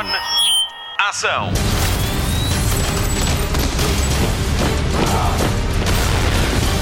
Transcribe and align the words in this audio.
One, 0.00 0.08
ação! 0.98 1.50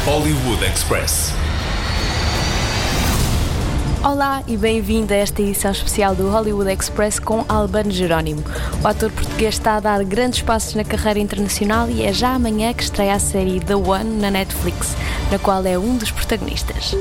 Hollywood 0.06 0.64
Express. 0.64 1.32
Olá 4.04 4.44
e 4.46 4.56
bem-vindo 4.56 5.12
a 5.12 5.16
esta 5.16 5.42
edição 5.42 5.72
especial 5.72 6.14
do 6.14 6.30
Hollywood 6.30 6.70
Express 6.70 7.18
com 7.18 7.44
Albano 7.48 7.90
Jerónimo. 7.90 8.44
O 8.84 8.86
ator 8.86 9.10
português 9.10 9.56
está 9.56 9.74
a 9.74 9.80
dar 9.80 10.04
grandes 10.04 10.42
passos 10.42 10.76
na 10.76 10.84
carreira 10.84 11.18
internacional 11.18 11.90
e 11.90 12.04
é 12.04 12.12
já 12.12 12.34
amanhã 12.36 12.72
que 12.72 12.84
estreia 12.84 13.14
a 13.14 13.18
série 13.18 13.58
The 13.58 13.74
One 13.74 14.20
na 14.20 14.30
Netflix, 14.30 14.96
na 15.32 15.40
qual 15.40 15.66
é 15.66 15.76
um 15.76 15.96
dos 15.96 16.12
protagonistas. 16.12 16.92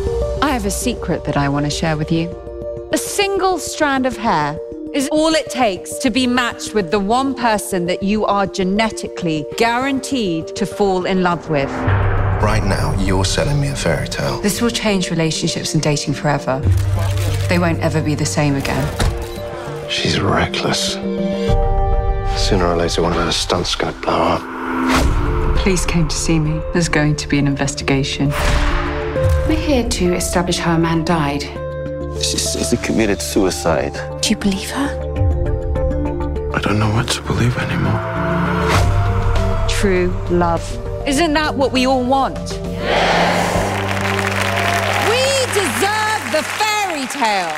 I 0.42 0.50
have 0.50 0.66
a 0.66 0.72
secret 0.72 1.22
that 1.26 1.38
I 1.38 1.48
want 1.48 1.66
to 1.66 1.72
share 1.72 1.96
with 1.96 2.12
you. 2.12 2.28
A 2.92 2.98
single 2.98 3.58
strand 3.60 4.08
of 4.08 4.18
hair 4.18 4.60
is 4.94 5.08
all 5.10 5.34
it 5.34 5.50
takes 5.50 5.98
to 6.00 6.10
be 6.10 6.28
matched 6.28 6.74
with 6.74 6.92
the 6.92 7.00
one 7.00 7.34
person 7.34 7.86
that 7.86 8.04
you 8.04 8.26
are 8.26 8.46
genetically 8.46 9.46
guaranteed 9.58 10.48
to 10.56 10.66
fall 10.66 11.06
in 11.06 11.24
love 11.24 11.50
with. 11.50 11.70
Right 12.42 12.64
now, 12.64 12.94
you're 13.00 13.26
selling 13.26 13.60
me 13.60 13.70
a 13.70 13.76
fairy 13.76 14.08
tale. 14.08 14.40
This 14.42 14.62
will 14.62 14.70
change 14.70 15.10
relationships 15.10 15.74
and 15.74 15.82
dating 15.82 16.14
forever. 16.14 16.60
They 17.50 17.60
won't 17.60 17.80
ever 17.80 18.02
be 18.02 18.16
the 18.16 18.26
same 18.26 18.56
again. 18.56 19.90
She's 19.90 20.20
reckless. 20.20 20.94
Sooner 22.38 22.66
or 22.66 22.78
later, 22.78 23.02
one 23.02 23.14
of 23.14 23.18
her 23.18 23.32
stunts 23.32 23.72
is 23.72 23.76
going 23.76 23.94
to 23.94 24.00
blow 24.02 24.14
up. 24.14 25.58
Police 25.58 25.86
came 25.86 26.08
to 26.08 26.16
see 26.16 26.40
me. 26.40 26.62
There's 26.74 26.90
going 26.90 27.16
to 27.16 27.28
be 27.28 27.40
an 27.40 27.48
investigation. 27.48 28.30
We're 29.48 29.60
here 29.60 29.90
to 29.90 30.14
establish 30.14 30.60
how 30.60 30.76
a 30.76 30.80
man 30.80 31.04
died. 31.04 31.67
She 32.22 32.38
says 32.38 32.72
he 32.72 32.78
committed 32.78 33.22
suicide. 33.22 33.94
Do 34.22 34.30
you 34.30 34.38
believe 34.38 34.70
her? 34.72 34.90
I 36.54 36.60
don't 36.60 36.80
know 36.80 36.90
what 36.94 37.08
to 37.10 37.22
believe 37.22 37.58
anymore. 37.58 38.00
True 39.70 40.08
love. 40.30 40.64
Isn't 41.08 41.34
that 41.34 41.56
what 41.56 41.72
we 41.72 41.86
all 41.86 42.04
want? 42.04 42.38
Yes! 42.38 43.48
We 45.10 45.22
deserve 45.54 46.22
the 46.32 46.44
fairy 46.58 47.06
tale. 47.08 47.54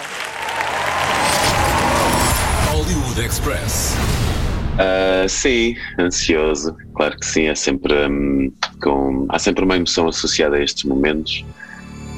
Hollywood 2.69 3.23
Express. 3.23 3.95
Ah, 4.79 5.27
sim, 5.27 5.75
ansioso. 5.99 6.75
Claro 6.95 7.17
que 7.19 7.25
sim, 7.25 7.47
é 7.47 7.55
sempre 7.55 7.93
hum, 8.07 8.51
com. 8.81 9.25
Há 9.29 9.37
sempre 9.37 9.63
uma 9.65 9.75
emoção 9.75 10.07
associada 10.07 10.55
a 10.55 10.63
estes 10.63 10.85
momentos, 10.85 11.43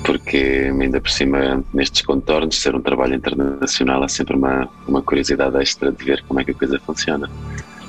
porque 0.03 0.71
ainda 0.79 0.99
por 0.99 1.09
cima, 1.09 1.63
nestes 1.73 2.01
contornos, 2.01 2.61
ser 2.61 2.75
um 2.75 2.81
trabalho 2.81 3.15
internacional, 3.15 4.03
há 4.03 4.07
sempre 4.07 4.35
uma, 4.35 4.67
uma 4.87 5.01
curiosidade 5.01 5.55
extra 5.57 5.91
de 5.91 6.03
ver 6.03 6.23
como 6.27 6.39
é 6.39 6.43
que 6.43 6.51
a 6.51 6.55
coisa 6.55 6.79
funciona. 6.79 7.29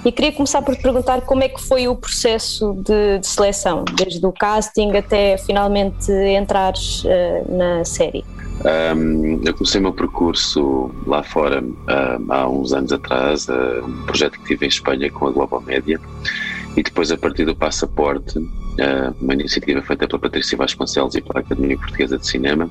E 0.05 0.11
queria 0.11 0.33
começar 0.33 0.63
por 0.63 0.75
te 0.75 0.83
perguntar 0.83 1.21
como 1.21 1.45
é 1.45 1.49
que 1.49 1.63
foi 1.63 1.87
o 1.87 1.95
processo 1.95 2.75
de, 2.85 3.21
de 3.21 3.27
seleção, 3.27 3.85
desde 3.97 4.25
o 4.27 4.33
casting 4.33 4.91
até 4.97 5.39
finalmente 5.39 6.11
entrares 6.13 7.05
eh, 7.07 7.45
na 7.49 7.85
série. 7.85 8.25
Um, 8.65 9.41
eu 9.45 9.55
comecei 9.55 9.81
o 9.81 9.83
meu 9.83 9.93
percurso 9.93 10.91
lá 11.07 11.23
fora 11.23 11.63
um, 11.63 12.33
há 12.33 12.49
uns 12.49 12.73
anos 12.73 12.93
atrás, 12.93 13.49
uh, 13.49 13.85
um 13.85 14.05
projeto 14.05 14.39
que 14.41 14.47
tive 14.47 14.67
em 14.67 14.69
Espanha 14.69 15.11
com 15.11 15.27
a 15.27 15.31
Global 15.31 15.61
Média, 15.61 16.01
e 16.77 16.83
depois, 16.83 17.11
a 17.11 17.17
partir 17.17 17.45
do 17.45 17.57
Passaporte, 17.57 18.39
uh, 18.39 18.62
uma 19.21 19.35
iniciativa 19.35 19.83
feita 19.83 20.07
pela 20.07 20.19
Patrícia 20.19 20.57
Vasconcelos 20.57 21.15
e 21.15 21.21
pela 21.21 21.41
Academia 21.41 21.77
Portuguesa 21.77 22.19
de 22.19 22.27
Cinema, 22.27 22.71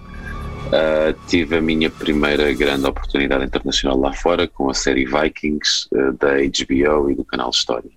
uh, 0.71 1.13
tive 1.27 1.57
a 1.57 1.61
minha 1.61 1.89
primeira 1.89 2.51
grande 2.53 2.85
oportunidade 2.85 3.45
internacional 3.45 3.99
lá 3.99 4.13
fora 4.13 4.47
com 4.47 4.69
a 4.69 4.73
série 4.73 5.05
Vikings 5.05 5.87
uh, 5.93 6.13
da 6.13 6.37
HBO 6.37 7.09
e 7.09 7.15
do 7.15 7.23
canal 7.25 7.49
História. 7.49 7.89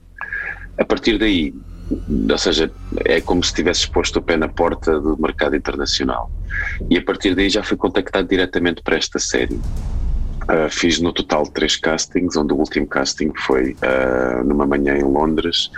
A 0.79 0.85
partir 0.85 1.19
daí, 1.19 1.55
ou 2.31 2.39
seja, 2.39 2.71
é 3.05 3.21
como 3.21 3.43
se 3.43 3.55
tivesse 3.55 3.89
posto 3.89 4.19
o 4.19 4.23
pé 4.23 4.37
na 4.37 4.49
porta 4.49 5.01
do 5.01 5.17
mercado 5.17 5.55
internacional. 5.55 6.31
E 6.91 6.99
a 6.99 7.03
partir 7.03 7.35
daí 7.35 7.49
já 7.49 7.63
fui 7.63 7.77
contactado 7.77 8.29
diretamente 8.29 8.83
para 8.83 8.97
esta 8.97 9.19
série. 9.19 9.61
Uh, 10.45 10.69
fiz 10.69 11.01
no 11.01 11.13
total 11.13 11.47
três 11.47 11.77
castings, 11.77 12.37
onde 12.37 12.53
o 12.53 12.57
último 12.57 12.87
casting 12.87 13.33
foi 13.47 13.77
numa 14.45 14.67
manhã 14.67 14.97
em 14.97 15.05
Londres, 15.05 15.71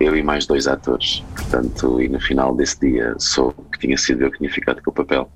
eu 0.00 0.16
e 0.16 0.22
mais 0.22 0.46
dois 0.46 0.66
atores. 0.66 1.24
Portanto, 1.34 2.00
e 2.00 2.08
no 2.08 2.20
final 2.20 2.54
desse 2.54 2.78
dia 2.80 3.14
soube 3.18 3.56
que 3.72 3.78
tinha 3.80 3.96
sido 3.96 4.24
eu 4.24 4.30
que 4.30 4.38
tinha 4.38 4.50
ficado 4.50 4.82
com 4.82 4.90
o 4.90 4.94
papel. 4.94 5.30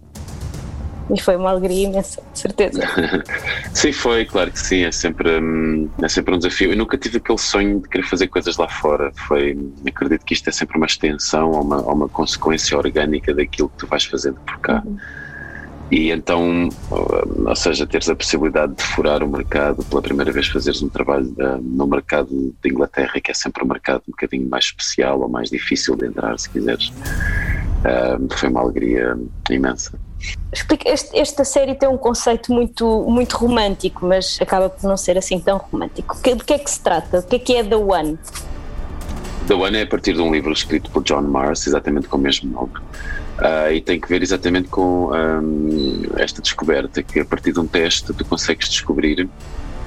E 1.12 1.21
foi 1.21 1.34
uma 1.37 1.50
alegria 1.50 1.88
imensa, 1.88 2.22
de 2.32 2.38
certeza. 2.38 2.82
sim, 3.75 3.93
foi, 3.93 4.25
claro 4.25 4.50
que 4.53 4.59
sim, 4.60 4.84
é 4.84 4.93
sempre, 4.93 5.41
hum, 5.41 5.88
é 6.00 6.09
sempre 6.09 6.34
um 6.34 6.38
desafio. 6.38 6.71
Eu 6.71 6.76
nunca 6.76 6.97
tive 6.97 7.16
aquele 7.16 7.38
sonho 7.38 7.81
de 7.81 7.88
querer 7.88 8.04
fazer 8.04 8.28
coisas 8.28 8.56
lá 8.56 8.69
fora. 8.69 9.10
Foi, 9.26 9.59
acredito 9.87 10.25
que 10.25 10.34
isto 10.34 10.48
é 10.48 10.53
sempre 10.53 10.77
uma 10.77 10.87
extensão 10.87 11.50
ou 11.50 11.62
uma, 11.62 11.82
ou 11.82 11.94
uma 11.94 12.09
consequência 12.09 12.78
orgânica 12.78 13.34
daquilo 13.34 13.69
que 13.71 13.78
tu 13.78 13.87
vais 13.88 14.04
fazendo 14.04 14.38
por 14.41 14.59
cá. 14.60 14.82
Uhum. 14.87 14.98
E 15.91 16.11
então, 16.11 16.69
ou 16.91 17.56
seja, 17.56 17.84
teres 17.87 18.09
a 18.09 18.15
possibilidade 18.15 18.75
de 18.75 18.83
furar 18.83 19.25
o 19.25 19.28
mercado, 19.28 19.84
pela 19.84 20.01
primeira 20.01 20.31
vez 20.31 20.47
fazeres 20.47 20.81
um 20.83 20.89
trabalho 20.89 21.34
uh, 21.39 21.61
no 21.61 21.87
mercado 21.87 22.55
de 22.62 22.71
Inglaterra, 22.71 23.21
que 23.21 23.31
é 23.31 23.34
sempre 23.34 23.65
um 23.65 23.67
mercado 23.67 24.03
um 24.09 24.12
bocadinho 24.12 24.49
mais 24.49 24.67
especial 24.67 25.21
ou 25.21 25.28
mais 25.28 25.51
difícil 25.51 25.97
de 25.97 26.06
entrar, 26.06 26.39
se 26.39 26.49
quiseres, 26.49 26.89
uh, 26.91 28.37
foi 28.37 28.49
uma 28.49 28.61
alegria 28.61 29.19
imensa. 29.51 29.99
Explica, 30.53 30.89
este, 30.89 31.19
esta 31.19 31.45
série 31.45 31.75
tem 31.75 31.89
um 31.89 31.99
conceito 31.99 32.53
muito, 32.53 33.05
muito 33.09 33.37
romântico, 33.37 34.07
mas 34.07 34.39
acaba 34.41 34.69
por 34.69 34.87
não 34.87 34.97
ser 34.97 35.19
assim 35.19 35.41
tão 35.41 35.59
romântico. 35.59 36.17
De 36.22 36.45
que 36.45 36.53
é 36.53 36.59
que 36.59 36.71
se 36.71 36.81
trata? 36.81 37.19
O 37.19 37.22
que 37.22 37.37
é 37.37 37.39
que 37.39 37.57
é 37.57 37.65
The 37.65 37.77
One? 37.77 38.19
The 39.49 39.55
One 39.55 39.77
é 39.77 39.83
a 39.83 39.87
partir 39.87 40.12
de 40.12 40.21
um 40.21 40.33
livro 40.33 40.53
escrito 40.53 40.91
por 40.91 41.03
John 41.03 41.22
Mars, 41.22 41.67
exatamente 41.67 42.07
com 42.07 42.17
o 42.17 42.21
mesmo 42.21 42.51
nome. 42.51 42.72
Uh, 43.41 43.73
e 43.73 43.81
tem 43.81 43.99
que 43.99 44.06
ver 44.06 44.23
exatamente 44.23 44.69
com 44.69 45.11
um, 45.15 46.03
esta 46.19 46.43
descoberta, 46.43 47.03
que 47.03 47.21
a 47.21 47.25
partir 47.25 47.53
de 47.53 47.61
um 47.61 47.67
teste 47.67 48.12
tu 48.12 48.23
consegues 48.27 48.69
descobrir, 48.69 49.27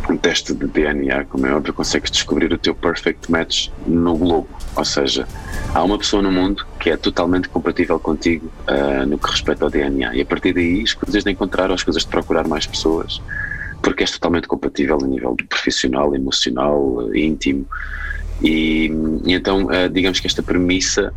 um 0.10 0.18
teste 0.18 0.54
de 0.56 0.66
DNA, 0.66 1.26
como 1.26 1.46
é 1.46 1.54
óbvio, 1.54 1.72
consegues 1.72 2.10
descobrir 2.10 2.52
o 2.52 2.58
teu 2.58 2.74
perfect 2.74 3.32
match 3.32 3.70
no 3.86 4.18
globo. 4.18 4.50
Ou 4.76 4.84
seja, 4.84 5.28
há 5.74 5.84
uma 5.84 5.98
pessoa 6.00 6.22
no 6.24 6.32
mundo 6.32 6.66
que 6.80 6.90
é 6.90 6.98
totalmente 6.98 7.48
compatível 7.48 8.00
contigo 8.00 8.52
uh, 8.68 9.06
no 9.06 9.20
que 9.20 9.30
respeita 9.30 9.64
ao 9.64 9.70
DNA. 9.70 10.16
E 10.16 10.22
a 10.22 10.26
partir 10.26 10.54
daí 10.54 10.82
escusas 10.82 11.24
de 11.24 11.32
encontrar 11.32 11.70
ou 11.70 11.76
escusas 11.76 12.02
de 12.02 12.10
procurar 12.10 12.48
mais 12.48 12.66
pessoas, 12.66 13.22
porque 13.84 14.04
és 14.04 14.12
totalmente 14.12 14.48
compatível 14.48 14.98
a 15.02 15.08
nível 15.08 15.36
profissional, 15.48 16.16
emocional, 16.16 17.16
íntimo. 17.16 17.68
E, 18.42 18.92
e 19.26 19.34
então, 19.34 19.66
uh, 19.66 19.88
digamos 19.90 20.20
que 20.20 20.26
esta 20.26 20.42
premissa 20.42 21.14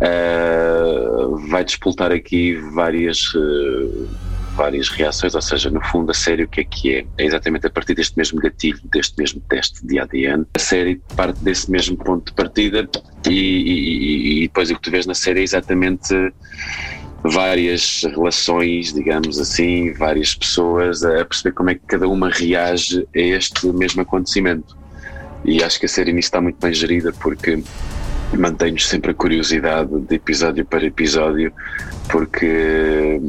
uh, 0.00 1.36
vai 1.48 1.64
despoltar 1.64 2.12
aqui 2.12 2.54
várias, 2.72 3.34
uh, 3.34 4.08
várias 4.54 4.88
reações, 4.88 5.34
ou 5.34 5.42
seja, 5.42 5.70
no 5.70 5.82
fundo 5.84 6.10
a 6.10 6.14
série 6.14 6.44
o 6.44 6.48
que 6.48 6.60
é 6.60 6.64
que 6.64 6.94
é? 6.94 7.06
É 7.18 7.24
exatamente 7.24 7.66
a 7.66 7.70
partir 7.70 7.94
deste 7.94 8.16
mesmo 8.16 8.40
gatilho, 8.40 8.80
deste 8.84 9.16
mesmo 9.18 9.40
teste 9.48 9.86
de 9.86 9.98
ADN, 9.98 10.46
a 10.54 10.58
série 10.58 11.00
parte 11.14 11.42
desse 11.42 11.70
mesmo 11.70 11.96
ponto 11.96 12.26
de 12.26 12.32
partida 12.32 12.88
e, 13.28 13.30
e, 13.30 14.38
e 14.38 14.42
depois 14.42 14.70
o 14.70 14.74
que 14.74 14.82
tu 14.82 14.90
vês 14.90 15.06
na 15.06 15.14
série 15.14 15.40
é 15.40 15.42
exatamente 15.42 16.14
várias 17.22 18.02
relações, 18.04 18.92
digamos 18.92 19.38
assim, 19.38 19.92
várias 19.94 20.34
pessoas 20.34 21.02
a 21.02 21.24
perceber 21.24 21.54
como 21.54 21.70
é 21.70 21.74
que 21.74 21.80
cada 21.86 22.08
uma 22.08 22.30
reage 22.30 23.06
a 23.14 23.18
este 23.18 23.66
mesmo 23.68 24.02
acontecimento. 24.02 24.76
E 25.44 25.62
acho 25.62 25.78
que 25.78 25.86
a 25.86 25.88
série 25.88 26.12
nisso 26.12 26.26
está 26.26 26.40
muito 26.40 26.58
bem 26.60 26.72
gerida 26.72 27.12
porque 27.12 27.62
mantém-nos 28.32 28.88
sempre 28.88 29.10
a 29.10 29.14
curiosidade 29.14 30.00
de 30.00 30.14
episódio 30.14 30.64
para 30.64 30.84
episódio, 30.84 31.52
porque, 32.08 33.20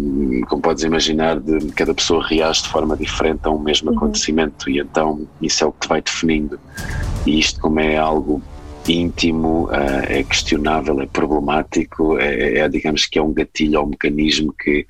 como 0.48 0.62
podes 0.62 0.84
imaginar, 0.84 1.40
de, 1.40 1.72
cada 1.74 1.94
pessoa 1.94 2.26
reage 2.26 2.64
de 2.64 2.70
forma 2.70 2.96
diferente 2.96 3.42
a 3.44 3.50
um 3.50 3.60
mesmo 3.60 3.92
uhum. 3.92 3.98
acontecimento 3.98 4.70
e 4.70 4.80
então 4.80 5.28
isso 5.42 5.64
é 5.64 5.68
o 5.68 5.72
que 5.72 5.82
te 5.82 5.88
vai 5.88 6.02
definindo. 6.02 6.60
E 7.26 7.40
isto, 7.40 7.60
como 7.60 7.80
é 7.80 7.98
algo 7.98 8.42
íntimo, 8.88 9.66
uh, 9.66 10.06
é 10.08 10.24
questionável, 10.24 11.02
é 11.02 11.06
problemático, 11.06 12.18
é, 12.18 12.60
é, 12.60 12.70
digamos 12.70 13.06
que 13.06 13.20
é 13.20 13.22
um 13.22 13.34
gatilho 13.34 13.80
ou 13.80 13.86
um 13.86 13.90
mecanismo 13.90 14.54
que 14.54 14.86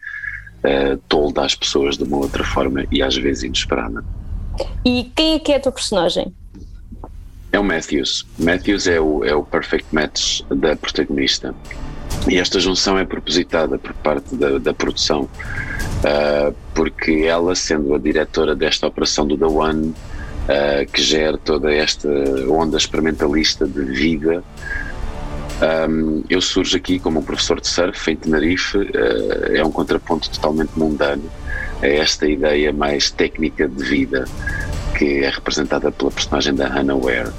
uh, 0.64 0.98
tolda 1.08 1.44
as 1.44 1.56
pessoas 1.56 1.98
de 1.98 2.04
uma 2.04 2.18
outra 2.18 2.44
forma 2.44 2.86
e 2.92 3.02
às 3.02 3.16
vezes 3.16 3.44
inesperada. 3.44 4.04
E 4.86 5.12
quem 5.16 5.36
é 5.36 5.40
que 5.40 5.52
é 5.52 5.58
a 5.58 5.60
tua 5.60 5.72
personagem? 5.72 6.34
É 7.58 7.60
o 7.60 7.64
Matthews. 7.64 8.24
Matthews 8.38 8.86
é 8.86 9.02
o, 9.02 9.26
é 9.26 9.34
o 9.34 9.44
perfect 9.44 9.88
match 9.92 10.42
da 10.44 10.76
protagonista. 10.76 11.56
E 12.30 12.38
esta 12.38 12.60
junção 12.60 13.00
é 13.00 13.04
propositada 13.04 13.80
por 13.80 13.94
parte 13.96 14.36
da, 14.36 14.60
da 14.60 14.76
produção, 14.76 15.22
uh, 15.24 16.56
porque 16.76 17.26
ela, 17.28 17.56
sendo 17.56 17.96
a 17.96 17.98
diretora 17.98 18.56
desta 18.56 18.86
operação 18.86 19.26
do 19.26 19.36
The 19.36 19.48
One, 19.48 19.88
uh, 19.88 20.92
que 20.94 21.02
gera 21.02 21.36
toda 21.36 21.74
esta 21.74 22.08
onda 22.48 22.78
experimentalista 22.78 23.66
de 23.66 23.82
vida, 23.86 24.44
um, 25.90 26.24
eu 26.30 26.40
surjo 26.40 26.78
aqui 26.78 27.00
como 27.00 27.22
um 27.22 27.24
professor 27.24 27.60
de 27.60 27.68
surf 27.68 28.12
em 28.12 28.16
Tenerife, 28.16 28.78
uh, 28.78 29.56
é 29.56 29.66
um 29.66 29.72
contraponto 29.72 30.30
totalmente 30.30 30.74
mundano 30.78 31.24
a 31.82 31.88
esta 31.88 32.28
ideia 32.28 32.72
mais 32.72 33.10
técnica 33.10 33.68
de 33.68 33.84
vida 33.84 34.26
que 34.98 35.24
é 35.24 35.30
representada 35.30 35.92
pela 35.92 36.10
personagem 36.10 36.56
da 36.56 36.68
Hannah 36.68 36.96
Ware. 36.96 37.32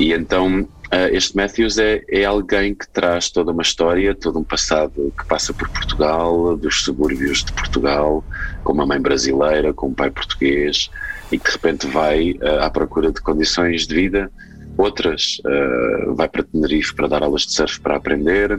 E 0.00 0.12
então 0.12 0.66
Uh, 0.92 1.06
este 1.14 1.36
Matthews 1.36 1.78
é, 1.78 2.02
é, 2.08 2.24
alguém 2.24 2.74
que 2.74 2.88
traz 2.88 3.30
toda 3.30 3.52
uma 3.52 3.62
história, 3.62 4.12
todo 4.12 4.40
um 4.40 4.42
passado 4.42 5.12
que 5.16 5.24
passa 5.24 5.54
por 5.54 5.68
Portugal, 5.68 6.56
dos 6.56 6.82
subúrbios 6.82 7.44
de 7.44 7.52
Portugal, 7.52 8.24
com 8.64 8.72
uma 8.72 8.84
mãe 8.84 9.00
brasileira, 9.00 9.72
com 9.72 9.86
um 9.86 9.94
pai 9.94 10.10
português, 10.10 10.90
e 11.30 11.38
que 11.38 11.44
de 11.44 11.52
repente 11.52 11.86
vai 11.86 12.32
uh, 12.32 12.62
à 12.62 12.68
procura 12.68 13.12
de 13.12 13.20
condições 13.20 13.86
de 13.86 13.94
vida. 13.94 14.32
Outras 14.76 15.40
uh, 15.46 16.12
vai 16.16 16.28
para 16.28 16.42
Tenerife 16.42 16.92
para 16.92 17.06
dar 17.06 17.22
aulas 17.22 17.42
de 17.42 17.52
surf 17.52 17.80
para 17.80 17.94
aprender, 17.94 18.58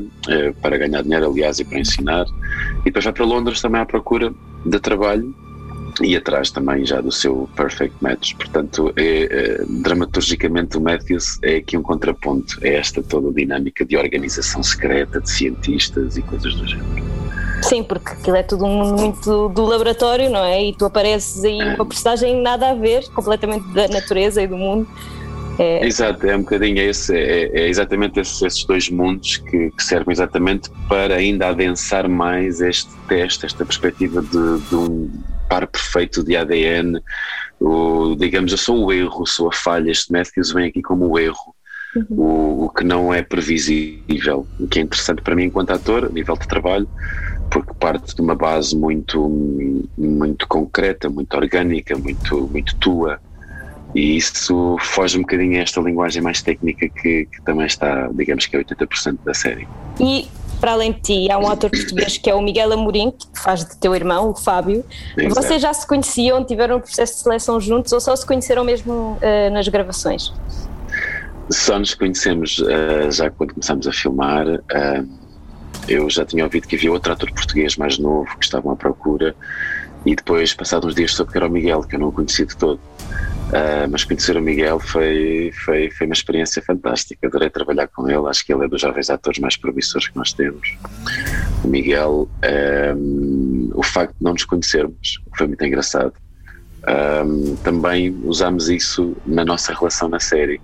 para 0.62 0.78
ganhar 0.78 1.04
dinheiro, 1.04 1.30
aliás, 1.30 1.60
e 1.60 1.66
para 1.66 1.80
ensinar. 1.80 2.26
E 2.80 2.86
depois 2.86 3.04
vai 3.04 3.14
para 3.14 3.26
Londres 3.26 3.62
também 3.62 3.82
à 3.82 3.86
procura 3.86 4.34
de 4.66 4.80
trabalho 4.80 5.36
e 6.02 6.16
atrás 6.16 6.52
também 6.52 6.86
já 6.86 7.02
do 7.02 7.12
seu 7.12 7.50
Perfect 7.56 7.96
Match. 8.02 8.34
Portanto, 8.36 8.94
é, 8.96 9.24
é, 9.24 9.66
dramaturgicamente 9.68 10.78
o 10.78 10.82
Matthews 10.82 11.40
é 11.42 11.58
aqui 11.58 11.78
um 11.78 11.82
contraponto 11.82 12.60
a 12.64 12.68
esta 12.68 13.02
toda 13.02 13.32
dinâmica 13.32 13.86
de 13.86 13.98
organização 13.98 14.64
secreta, 14.64 15.20
de 15.20 15.30
cientistas 15.30 16.18
e 16.18 16.22
coisas 16.22 16.54
do 16.56 16.68
género. 16.68 17.22
Sim, 17.62 17.84
porque 17.84 18.12
aquilo 18.12 18.36
é 18.36 18.44
tudo 18.44 18.66
um 18.66 18.76
mundo 18.76 19.02
muito 19.02 19.50
do 19.50 19.66
laboratório, 19.66 20.30
não 20.30 20.44
é? 20.44 20.64
E 20.64 20.74
tu 20.74 20.86
apareces 20.86 21.44
aí 21.44 21.60
uma 21.76 21.86
personagem 21.86 22.42
nada 22.42 22.72
a 22.72 22.74
ver, 22.74 23.08
completamente 23.10 23.68
da 23.74 23.88
natureza 23.88 24.42
e 24.42 24.48
do 24.48 24.58
mundo. 24.58 24.88
É... 25.60 25.86
Exato, 25.86 26.26
é 26.26 26.36
um 26.36 26.42
bocadinho 26.42 26.80
esse, 26.80 27.16
é, 27.16 27.52
é 27.54 27.70
exatamente 27.70 28.20
esses, 28.20 28.42
esses, 28.42 28.64
dois 28.66 28.90
mundos 28.90 29.38
que, 29.38 29.70
que, 29.72 29.84
servem 29.84 30.12
exatamente 30.12 30.72
para 30.88 31.16
ainda 31.16 31.50
adensar 31.50 32.10
mais 32.10 32.62
este 32.62 32.90
teste, 33.08 33.46
esta 33.46 33.64
perspectiva 33.64 34.22
de, 34.22 34.60
de 34.70 34.76
um 34.76 35.12
par 35.52 35.68
perfeito 35.68 36.24
de 36.24 36.38
ADN, 36.38 37.02
o, 37.60 38.16
digamos, 38.16 38.54
eu 38.54 38.58
sou 38.58 38.86
o 38.86 38.94
erro, 38.94 39.28
sou 39.28 39.50
a 39.50 39.52
falha, 39.54 39.92
este 39.92 40.10
Matthews 40.10 40.54
vem 40.54 40.70
aqui 40.70 40.82
como 40.82 41.10
o 41.10 41.20
erro, 41.20 41.54
uhum. 41.94 42.06
o, 42.12 42.66
o, 42.66 42.70
que 42.70 42.86
não 42.86 43.14
é 43.14 43.22
previsível, 43.22 44.48
o 44.58 44.66
que 44.66 44.80
é 44.80 44.82
interessante 44.82 45.22
para 45.22 45.36
mim 45.36 45.44
enquanto 45.44 45.72
ator, 45.72 46.06
a 46.06 46.10
nível 46.10 46.38
de 46.38 46.48
trabalho, 46.48 46.88
porque 47.52 47.74
parte 47.74 48.16
de 48.16 48.22
uma 48.22 48.34
base 48.34 48.74
muito, 48.78 49.28
muito 49.98 50.48
concreta, 50.48 51.10
muito 51.10 51.36
orgânica, 51.36 51.98
muito, 51.98 52.48
muito 52.48 52.74
tua, 52.78 53.20
e 53.94 54.16
isso 54.16 54.78
foge 54.80 55.18
um 55.18 55.22
bocadinho 55.22 55.60
a 55.60 55.64
esta 55.64 55.82
linguagem 55.82 56.22
mais 56.22 56.42
técnica 56.42 56.88
que, 56.88 57.26
que 57.26 57.42
também 57.44 57.66
está, 57.66 58.10
digamos 58.14 58.46
que 58.46 58.56
é 58.56 58.64
80% 58.64 59.18
da 59.26 59.34
série. 59.34 59.68
E 60.00 60.30
para 60.62 60.74
além 60.74 60.94
de 60.94 61.02
ti, 61.02 61.32
há 61.32 61.40
um 61.40 61.50
ator 61.50 61.72
português 61.72 62.18
que 62.18 62.30
é 62.30 62.36
o 62.36 62.42
Miguel 62.42 62.72
Amorim, 62.72 63.12
que 63.12 63.28
faz 63.42 63.66
de 63.66 63.76
teu 63.78 63.96
irmão, 63.96 64.30
o 64.30 64.36
Fábio. 64.36 64.86
Exato. 65.18 65.36
Vocês 65.36 65.62
já 65.62 65.74
se 65.74 65.86
conheciam, 65.88 66.46
tiveram 66.46 66.78
um 66.78 66.80
processo 66.80 67.16
de 67.16 67.20
seleção 67.22 67.60
juntos 67.60 67.92
ou 67.92 68.00
só 68.00 68.16
se 68.16 68.26
conheceram 68.26 68.64
mesmo 68.64 69.18
uh, 69.18 69.52
nas 69.52 69.68
gravações? 69.68 70.32
Só 71.50 71.80
nos 71.80 71.96
conhecemos 71.96 72.60
uh, 72.60 73.12
já 73.12 73.32
quando 73.32 73.56
começámos 73.56 73.88
a 73.88 73.92
filmar. 73.92 74.48
Uh, 74.48 75.22
eu 75.88 76.08
já 76.10 76.24
tinha 76.24 76.44
ouvido 76.44 76.68
que 76.68 76.76
havia 76.76 76.92
outro 76.92 77.12
ator 77.12 77.32
português 77.32 77.76
mais 77.76 77.98
novo 77.98 78.30
que 78.38 78.46
estavam 78.46 78.72
à 78.72 78.76
procura 78.76 79.36
e 80.06 80.16
depois, 80.16 80.54
passados 80.54 80.90
uns 80.90 80.96
dias, 80.96 81.14
soube 81.14 81.32
que 81.32 81.38
era 81.38 81.48
o 81.48 81.50
Miguel, 81.50 81.82
que 81.82 81.96
eu 81.96 82.00
não 82.00 82.10
o 82.10 82.12
conhecia 82.12 82.46
de 82.46 82.56
todo. 82.56 82.80
Uh, 83.52 83.84
mas 83.92 84.06
conhecer 84.06 84.38
o 84.38 84.42
Miguel 84.42 84.80
foi, 84.80 85.52
foi, 85.66 85.92
foi 85.92 86.08
uma 86.08 86.14
experiência 86.14 86.62
fantástica. 86.62 87.28
Adorei 87.28 87.50
trabalhar 87.50 87.88
com 87.88 88.08
ele. 88.10 88.26
Acho 88.30 88.46
que 88.46 88.54
ele 88.54 88.64
é 88.64 88.68
dos 88.68 88.80
jovens 88.80 89.10
atores 89.10 89.40
mais 89.40 89.58
promissores 89.58 90.08
que 90.08 90.16
nós 90.16 90.32
temos. 90.32 90.78
O 91.62 91.68
Miguel, 91.68 92.30
um, 92.96 93.70
o 93.74 93.84
facto 93.84 94.16
de 94.18 94.24
não 94.24 94.32
nos 94.32 94.46
conhecermos 94.46 95.22
foi 95.38 95.48
muito 95.48 95.66
engraçado. 95.66 96.14
Um, 96.88 97.56
também 97.58 98.18
usámos 98.24 98.70
isso 98.70 99.16
na 99.26 99.44
nossa 99.44 99.74
relação 99.74 100.08
na 100.08 100.20
série, 100.20 100.60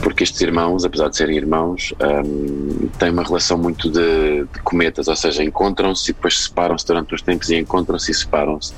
porque 0.00 0.22
estes 0.22 0.40
irmãos, 0.40 0.84
apesar 0.84 1.08
de 1.08 1.16
serem 1.16 1.36
irmãos, 1.36 1.92
um, 2.00 2.88
têm 2.98 3.10
uma 3.10 3.24
relação 3.24 3.58
muito 3.58 3.90
de, 3.90 4.44
de 4.44 4.60
cometas, 4.62 5.08
ou 5.08 5.16
seja, 5.16 5.42
encontram-se 5.42 6.12
e 6.12 6.14
depois 6.14 6.44
separam-se 6.44 6.86
durante 6.86 7.12
os 7.14 7.22
tempos 7.22 7.50
e 7.50 7.56
encontram-se 7.56 8.12
e 8.12 8.14
separam-se. 8.14 8.72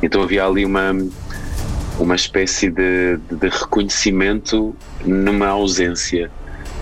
Então 0.00 0.22
havia 0.22 0.46
ali 0.46 0.64
uma 0.64 0.94
uma 1.98 2.14
espécie 2.14 2.70
de, 2.70 3.16
de, 3.16 3.48
reconhecimento 3.48 4.74
numa 5.04 5.48
ausência. 5.48 6.30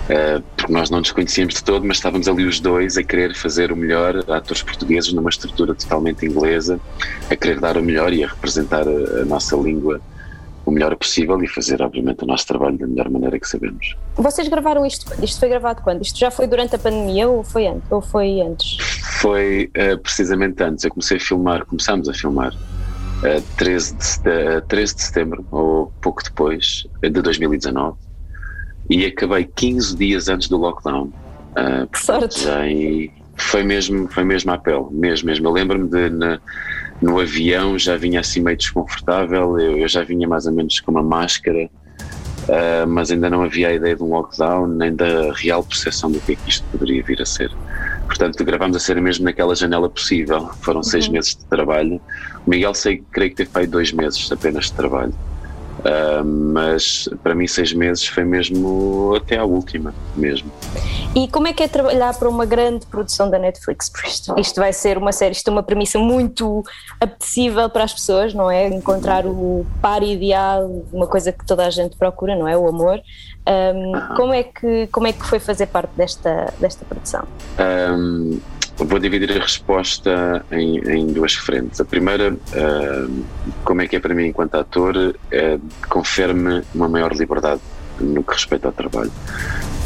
Uh, 0.04 0.42
porque 0.54 0.70
nós 0.70 0.90
não 0.90 0.98
nos 0.98 1.12
conhecíamos 1.12 1.54
de 1.54 1.64
todo, 1.64 1.86
mas 1.86 1.96
estávamos 1.96 2.28
ali 2.28 2.44
os 2.44 2.60
dois 2.60 2.98
a 2.98 3.02
querer 3.02 3.34
fazer 3.34 3.72
o 3.72 3.76
melhor, 3.76 4.18
atores 4.30 4.62
portugueses 4.62 5.10
numa 5.14 5.30
estrutura 5.30 5.74
totalmente 5.74 6.26
inglesa, 6.26 6.78
a 7.30 7.34
querer 7.34 7.58
dar 7.58 7.78
o 7.78 7.82
melhor 7.82 8.12
e 8.12 8.22
a 8.22 8.28
representar 8.28 8.86
a, 8.86 9.22
a 9.22 9.24
nossa 9.24 9.56
língua 9.56 10.00
o 10.66 10.70
melhor 10.70 10.96
possível 10.96 11.42
e 11.42 11.46
fazer, 11.46 11.82
obviamente, 11.82 12.22
o 12.22 12.26
nosso 12.26 12.46
trabalho 12.46 12.78
da 12.78 12.86
melhor 12.86 13.10
maneira 13.10 13.38
que 13.38 13.46
sabemos. 13.46 13.96
Vocês 14.16 14.48
gravaram 14.48 14.84
isto? 14.86 15.06
Isto 15.22 15.40
foi 15.40 15.48
gravado 15.48 15.82
quando? 15.82 16.02
Isto 16.02 16.18
já 16.18 16.30
foi 16.30 16.46
durante 16.46 16.74
a 16.74 16.78
pandemia 16.78 17.28
ou 17.28 17.44
foi 17.44 17.66
antes? 17.66 17.90
Ou 17.90 18.00
foi 18.00 18.40
antes? 18.40 18.78
Foi 19.20 19.70
uh, 19.76 19.98
precisamente 19.98 20.62
antes. 20.62 20.84
Eu 20.84 20.90
comecei 20.90 21.18
a 21.18 21.20
filmar, 21.20 21.66
começámos 21.66 22.08
a 22.08 22.14
filmar 22.14 22.54
13 23.56 23.94
de, 24.22 24.60
13 24.68 24.94
de 24.94 25.02
setembro, 25.02 25.46
ou 25.50 25.92
pouco 26.00 26.22
depois, 26.22 26.86
de 27.02 27.10
2019, 27.10 27.96
e 28.90 29.06
acabei 29.06 29.44
15 29.44 29.96
dias 29.96 30.28
antes 30.28 30.48
do 30.48 30.56
lockdown. 30.58 31.12
Uh, 31.56 31.88
Sorte! 31.96 32.46
Em, 32.48 33.10
foi 33.36 33.62
mesmo, 33.62 34.08
foi 34.08 34.24
mesmo 34.24 34.52
à 34.52 34.58
pele, 34.58 34.86
mesmo, 34.90 35.26
mesmo. 35.26 35.48
Eu 35.48 35.52
lembro-me 35.52 35.88
de 35.88 36.10
na, 36.10 36.38
no 37.00 37.18
avião 37.20 37.78
já 37.78 37.96
vinha 37.96 38.20
assim 38.20 38.40
meio 38.40 38.56
desconfortável, 38.56 39.58
eu, 39.58 39.78
eu 39.78 39.88
já 39.88 40.02
vinha 40.02 40.28
mais 40.28 40.46
ou 40.46 40.52
menos 40.52 40.80
com 40.80 40.90
uma 40.90 41.02
máscara, 41.02 41.68
uh, 41.68 42.86
mas 42.86 43.10
ainda 43.10 43.28
não 43.30 43.42
havia 43.42 43.68
a 43.68 43.72
ideia 43.72 43.96
de 43.96 44.02
um 44.02 44.10
lockdown, 44.10 44.68
nem 44.68 44.94
da 44.94 45.32
real 45.32 45.62
percepção 45.64 46.10
do 46.10 46.20
que 46.20 46.32
é 46.32 46.36
que 46.36 46.50
isto 46.50 46.64
poderia 46.70 47.02
vir 47.02 47.20
a 47.20 47.26
ser. 47.26 47.50
Portanto, 48.14 48.44
gravámos 48.44 48.76
a 48.76 48.80
série 48.80 49.00
mesmo 49.00 49.24
naquela 49.24 49.56
janela 49.56 49.90
possível. 49.90 50.48
Foram 50.60 50.78
uhum. 50.78 50.84
seis 50.84 51.08
meses 51.08 51.34
de 51.34 51.44
trabalho. 51.46 52.00
O 52.46 52.50
Miguel 52.50 52.72
sei, 52.72 53.02
creio 53.10 53.30
que 53.32 53.38
teve 53.38 53.50
feito 53.50 53.70
dois 53.70 53.92
meses 53.92 54.30
apenas 54.30 54.66
de 54.66 54.72
trabalho. 54.74 55.12
Uh, 55.80 56.24
mas 56.24 57.08
para 57.22 57.34
mim 57.34 57.46
seis 57.46 57.72
meses 57.72 58.06
foi 58.06 58.24
mesmo 58.24 59.14
até 59.16 59.36
à 59.36 59.44
última 59.44 59.94
mesmo. 60.16 60.50
E 61.14 61.28
como 61.28 61.46
é 61.46 61.52
que 61.52 61.62
é 61.62 61.68
trabalhar 61.68 62.14
para 62.18 62.28
uma 62.28 62.46
grande 62.46 62.86
produção 62.86 63.28
da 63.30 63.38
Netflix? 63.38 63.88
Porque 63.90 64.08
isto, 64.08 64.34
isto 64.38 64.60
vai 64.60 64.72
ser 64.72 64.98
uma 64.98 65.12
série, 65.12 65.32
isto 65.32 65.48
é 65.48 65.50
uma 65.50 65.62
premissa 65.62 65.98
muito 65.98 66.62
apetecível 67.00 67.68
para 67.68 67.84
as 67.84 67.92
pessoas, 67.92 68.32
não 68.32 68.50
é? 68.50 68.66
Encontrar 68.68 69.26
o 69.26 69.66
par 69.80 70.02
ideal, 70.02 70.84
uma 70.92 71.06
coisa 71.06 71.32
que 71.32 71.44
toda 71.44 71.66
a 71.66 71.70
gente 71.70 71.96
procura, 71.96 72.34
não 72.34 72.48
é? 72.48 72.56
O 72.56 72.66
amor. 72.66 73.00
Um, 73.46 74.16
como, 74.16 74.32
é 74.32 74.42
que, 74.42 74.86
como 74.86 75.06
é 75.06 75.12
que 75.12 75.24
foi 75.26 75.38
fazer 75.38 75.66
parte 75.66 75.90
desta, 75.94 76.52
desta 76.58 76.84
produção? 76.86 77.24
Um, 77.58 78.40
vou 78.76 78.98
dividir 78.98 79.30
a 79.30 79.42
resposta 79.42 80.44
em, 80.50 80.78
em 80.78 81.06
duas 81.06 81.34
frentes. 81.34 81.80
A 81.80 81.84
primeira, 81.84 82.32
uh, 82.32 83.24
como 83.64 83.82
é 83.82 83.86
que 83.86 83.96
é 83.96 84.00
para 84.00 84.14
mim 84.14 84.26
enquanto 84.26 84.56
ator, 84.56 84.96
uh, 84.96 85.60
confere-me 85.88 86.62
uma 86.74 86.88
maior 86.88 87.12
liberdade 87.12 87.60
no 88.00 88.24
que 88.24 88.32
respeita 88.32 88.68
ao 88.68 88.72
trabalho. 88.72 89.12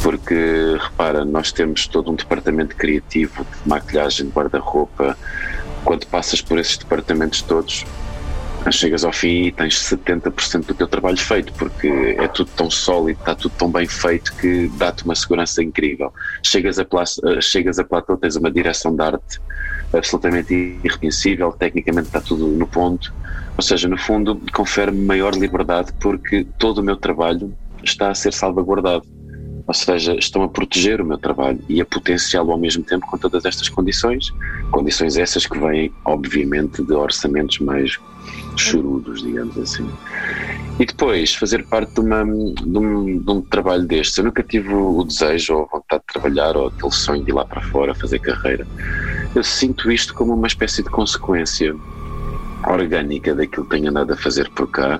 Porque, 0.01 0.77
repara, 0.79 1.23
nós 1.25 1.51
temos 1.51 1.87
todo 1.87 2.11
um 2.11 2.15
departamento 2.15 2.75
criativo 2.75 3.43
de 3.43 3.69
maquilhagem, 3.69 4.29
guarda-roupa. 4.29 5.17
Quando 5.83 6.07
passas 6.07 6.41
por 6.41 6.57
esses 6.57 6.77
departamentos 6.77 7.41
todos, 7.41 7.85
chegas 8.71 9.03
ao 9.03 9.11
fim 9.11 9.45
e 9.45 9.51
tens 9.51 9.75
70% 9.75 10.65
do 10.65 10.73
teu 10.73 10.87
trabalho 10.87 11.17
feito, 11.17 11.51
porque 11.53 12.15
é 12.17 12.27
tudo 12.27 12.51
tão 12.55 12.69
sólido, 12.69 13.19
está 13.19 13.33
tudo 13.33 13.53
tão 13.57 13.71
bem 13.71 13.87
feito 13.87 14.33
que 14.35 14.67
dá-te 14.77 15.05
uma 15.05 15.15
segurança 15.15 15.63
incrível. 15.63 16.13
Chegas 16.43 16.77
a, 16.77 16.83
eh, 16.83 17.41
chegas 17.41 17.79
a 17.79 17.83
platô, 17.83 18.17
tens 18.17 18.35
uma 18.35 18.51
direção 18.51 18.95
de 18.95 19.01
arte 19.01 19.41
absolutamente 19.93 20.53
irreconhecível, 20.83 21.51
tecnicamente 21.51 22.07
está 22.07 22.21
tudo 22.21 22.47
no 22.47 22.67
ponto, 22.67 23.13
ou 23.57 23.63
seja, 23.63 23.87
no 23.87 23.97
fundo, 23.97 24.41
confere-me 24.53 25.05
maior 25.05 25.33
liberdade 25.35 25.91
porque 25.99 26.45
todo 26.57 26.79
o 26.79 26.83
meu 26.83 26.95
trabalho 26.95 27.53
está 27.83 28.11
a 28.11 28.15
ser 28.15 28.33
salvaguardado. 28.33 29.05
Ou 29.69 29.73
seja, 29.75 30.15
estão 30.15 30.41
a 30.41 30.49
proteger 30.49 30.99
o 30.99 31.05
meu 31.05 31.19
trabalho 31.19 31.59
e 31.69 31.79
a 31.79 31.85
potenciá-lo 31.85 32.51
ao 32.51 32.57
mesmo 32.57 32.83
tempo 32.83 33.05
com 33.05 33.19
todas 33.19 33.45
estas 33.45 33.69
condições. 33.69 34.33
Condições 34.71 35.15
essas 35.15 35.45
que 35.45 35.59
vêm, 35.59 35.93
obviamente, 36.05 36.81
de 36.81 36.91
orçamentos 36.91 37.59
mais 37.59 37.99
chorudos, 38.57 39.21
digamos 39.21 39.55
assim. 39.59 39.87
E 40.79 40.85
depois, 40.87 41.35
fazer 41.35 41.67
parte 41.67 41.93
de, 41.93 41.99
uma, 41.99 42.25
de, 42.25 42.77
um, 42.79 43.19
de 43.19 43.29
um 43.31 43.41
trabalho 43.41 43.85
destes. 43.85 44.17
Eu 44.17 44.23
nunca 44.23 44.41
tive 44.41 44.73
o 44.73 45.03
desejo 45.03 45.53
ou 45.53 45.63
a 45.65 45.77
vontade 45.77 46.01
de 46.01 46.13
trabalhar 46.13 46.57
ou 46.57 46.69
aquele 46.69 46.91
sonho 46.91 47.23
de 47.23 47.29
ir 47.29 47.35
lá 47.35 47.45
para 47.45 47.61
fora 47.61 47.93
fazer 47.93 48.17
carreira. 48.17 48.65
Eu 49.35 49.43
sinto 49.43 49.91
isto 49.91 50.15
como 50.15 50.33
uma 50.33 50.47
espécie 50.47 50.81
de 50.81 50.89
consequência 50.89 51.75
orgânica 52.67 53.35
daquilo 53.35 53.65
que 53.65 53.77
tenho 53.77 53.91
andado 53.91 54.13
a 54.13 54.17
fazer 54.17 54.49
por 54.49 54.67
cá 54.71 54.99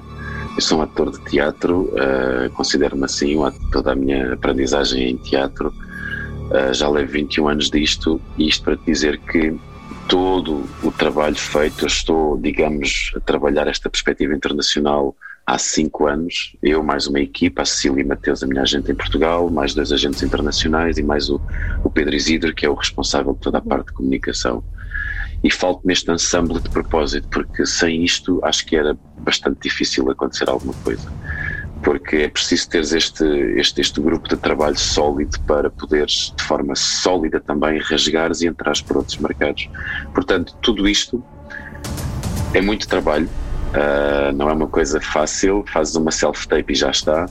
eu 0.55 0.61
sou 0.61 0.79
um 0.79 0.81
ator 0.81 1.11
de 1.11 1.19
teatro, 1.25 1.91
uh, 1.93 2.49
considero-me 2.53 3.05
assim, 3.05 3.37
toda 3.71 3.91
a 3.91 3.95
minha 3.95 4.33
aprendizagem 4.33 5.11
em 5.11 5.17
teatro. 5.17 5.73
Uh, 6.49 6.73
já 6.73 6.89
levo 6.89 7.11
21 7.11 7.47
anos 7.47 7.69
disto, 7.69 8.19
e 8.37 8.47
isto 8.47 8.63
para 8.63 8.75
dizer 8.75 9.19
que 9.19 9.55
todo 10.07 10.63
o 10.83 10.91
trabalho 10.91 11.35
feito, 11.35 11.83
eu 11.83 11.87
estou, 11.87 12.37
digamos, 12.37 13.13
a 13.15 13.19
trabalhar 13.19 13.67
esta 13.67 13.89
perspectiva 13.89 14.33
internacional 14.33 15.15
há 15.45 15.57
cinco 15.57 16.05
anos, 16.05 16.55
eu 16.61 16.83
mais 16.83 17.07
uma 17.07 17.19
equipa, 17.19 17.63
a 17.63 17.65
Cecília 17.65 18.01
e 18.01 18.05
Mateus, 18.05 18.43
a 18.43 18.47
minha 18.47 18.61
agente 18.61 18.91
em 18.91 18.95
Portugal, 18.95 19.49
mais 19.49 19.73
dois 19.73 19.91
agentes 19.91 20.21
internacionais 20.21 20.97
e 20.97 21.03
mais 21.03 21.29
o, 21.29 21.41
o 21.83 21.89
Pedro 21.89 22.15
Isidro, 22.15 22.53
que 22.53 22.65
é 22.65 22.69
o 22.69 22.75
responsável 22.75 23.33
por 23.33 23.41
toda 23.41 23.57
a 23.57 23.61
parte 23.61 23.87
de 23.87 23.93
comunicação. 23.93 24.63
E 25.43 25.51
falto 25.51 25.81
neste 25.85 26.11
ensemble 26.11 26.59
de 26.59 26.69
propósito, 26.69 27.27
porque 27.29 27.65
sem 27.65 28.03
isto 28.03 28.39
acho 28.43 28.65
que 28.65 28.75
era 28.75 28.97
bastante 29.19 29.59
difícil 29.61 30.09
acontecer 30.09 30.49
alguma 30.49 30.73
coisa. 30.83 31.09
Porque 31.81 32.17
é 32.17 32.27
preciso 32.27 32.69
teres 32.69 32.91
este, 32.91 33.23
este, 33.57 33.79
este 33.79 34.01
grupo 34.01 34.27
de 34.27 34.35
trabalho 34.35 34.77
sólido 34.77 35.39
para 35.41 35.69
poderes, 35.69 36.33
de 36.35 36.43
forma 36.43 36.75
sólida 36.75 37.39
também, 37.39 37.79
rasgares 37.79 38.41
e 38.41 38.47
entrares 38.47 38.81
por 38.81 38.97
outros 38.97 39.17
mercados. 39.17 39.69
Portanto, 40.13 40.55
tudo 40.61 40.87
isto 40.89 41.23
é 42.53 42.61
muito 42.61 42.87
trabalho, 42.87 43.29
Uh, 43.69 44.33
não 44.33 44.49
é 44.49 44.53
uma 44.53 44.67
coisa 44.67 44.99
fácil, 44.99 45.63
fazes 45.71 45.93
uma 45.95 46.09
self-tape 46.09 46.73
e 46.73 46.75
já 46.75 46.89
está. 46.89 47.27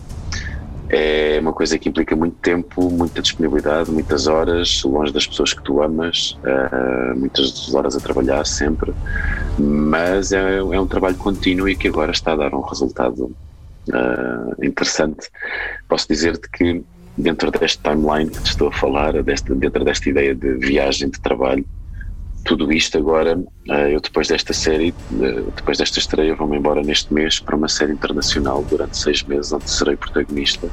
É 0.91 1.39
uma 1.41 1.53
coisa 1.53 1.79
que 1.79 1.89
implica 1.89 2.17
muito 2.17 2.37
tempo, 2.37 2.91
muita 2.91 3.21
disponibilidade, 3.21 3.91
muitas 3.91 4.27
horas, 4.27 4.83
longe 4.85 5.13
das 5.13 5.27
pessoas 5.27 5.53
que 5.53 5.63
tu 5.63 5.83
amas, 5.83 6.39
uh, 6.43 7.19
muitas 7.19 7.75
horas 7.75 7.95
a 7.95 8.01
trabalhar 8.01 8.47
sempre, 8.47 8.95
mas 9.59 10.33
é, 10.33 10.57
é, 10.57 10.81
um 10.81 10.87
trabalho 10.87 11.17
contínuo 11.17 11.69
e 11.69 11.77
que 11.77 11.89
agora 11.89 12.13
está 12.13 12.33
a 12.33 12.37
dar 12.37 12.55
um 12.55 12.63
resultado 12.63 13.25
uh, 13.89 14.65
interessante. 14.65 15.29
Posso 15.87 16.09
dizer-te 16.09 16.49
que 16.51 16.83
dentro 17.19 17.51
deste 17.51 17.83
timeline 17.83 18.31
que 18.31 18.41
te 18.41 18.47
estou 18.47 18.69
a 18.69 18.73
falar, 18.73 19.13
dentro 19.23 19.85
desta 19.85 20.09
ideia 20.09 20.35
de 20.35 20.55
viagem 20.55 21.11
de 21.11 21.21
trabalho, 21.21 21.67
tudo 22.49 22.73
isto 22.73 22.97
agora, 22.97 23.39
eh, 23.69 23.95
eu 23.95 24.01
depois 24.01 24.29
desta 24.29 24.55
série, 24.55 24.95
eh, 25.21 25.43
depois 25.55 25.77
desta 25.77 25.99
estreia, 25.99 26.35
vou-me 26.35 26.57
embora 26.57 26.83
neste 26.83 27.13
mês 27.13 27.39
para 27.39 27.55
uma 27.55 27.69
série 27.69 27.93
internacional 27.93 28.65
durante 28.65 28.97
seis 28.97 29.23
meses, 29.23 29.53
onde 29.53 29.71
serei 29.71 29.97
protagonista. 29.97 30.67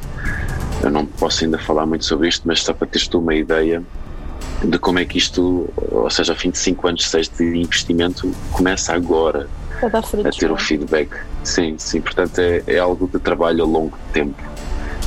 Eu 0.82 0.90
não 0.90 1.06
posso 1.06 1.44
ainda 1.44 1.58
falar 1.58 1.86
muito 1.86 2.06
sobre 2.06 2.30
isto, 2.30 2.48
mas 2.48 2.64
só 2.64 2.74
para 2.74 2.88
teres 2.88 3.10
tu 3.10 3.20
uma 3.20 3.36
ideia 3.36 3.84
de 4.64 4.80
como 4.80 5.00
é 5.00 5.06
que 5.06 5.18
isto, 5.18 5.70
ou 5.92 6.10
seja, 6.10 6.32
ao 6.32 6.40
fim 6.40 6.50
de 6.50 6.58
cinco 6.58 6.88
anos, 6.88 7.10
seis 7.10 7.28
de 7.28 7.44
investimento, 7.44 8.32
começa 8.54 8.94
agora 8.94 9.50
a, 9.84 10.28
a 10.28 10.32
ter 10.32 10.50
o 10.50 10.58
feedback. 10.58 11.10
Sim, 11.44 11.76
sim, 11.78 12.00
portanto 12.00 12.40
é, 12.40 12.64
é 12.68 12.80
algo 12.80 13.10
de 13.12 13.20
trabalho 13.20 13.66
a 13.66 13.68
longo 13.68 13.98
tempo 14.14 14.42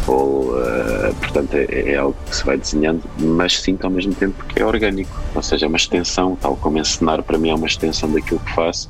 ou 0.08 0.54
uh, 0.54 1.14
portanto 1.20 1.54
é, 1.54 1.92
é, 1.92 1.96
algo 1.96 2.16
que 2.28 2.34
se 2.34 2.44
vai 2.44 2.56
desenhando, 2.56 3.02
mas 3.18 3.60
sinto 3.60 3.84
ao 3.84 3.90
mesmo 3.90 4.14
tempo 4.14 4.42
que 4.44 4.60
é 4.60 4.64
orgânico, 4.64 5.14
ou 5.34 5.42
seja, 5.42 5.66
é 5.66 5.68
uma 5.68 5.76
extensão, 5.76 6.34
tal 6.36 6.56
como 6.56 6.78
encenar 6.78 7.22
para 7.22 7.36
mim 7.36 7.50
é 7.50 7.54
uma 7.54 7.66
extensão 7.66 8.10
daquilo 8.10 8.40
que 8.40 8.54
faço, 8.54 8.88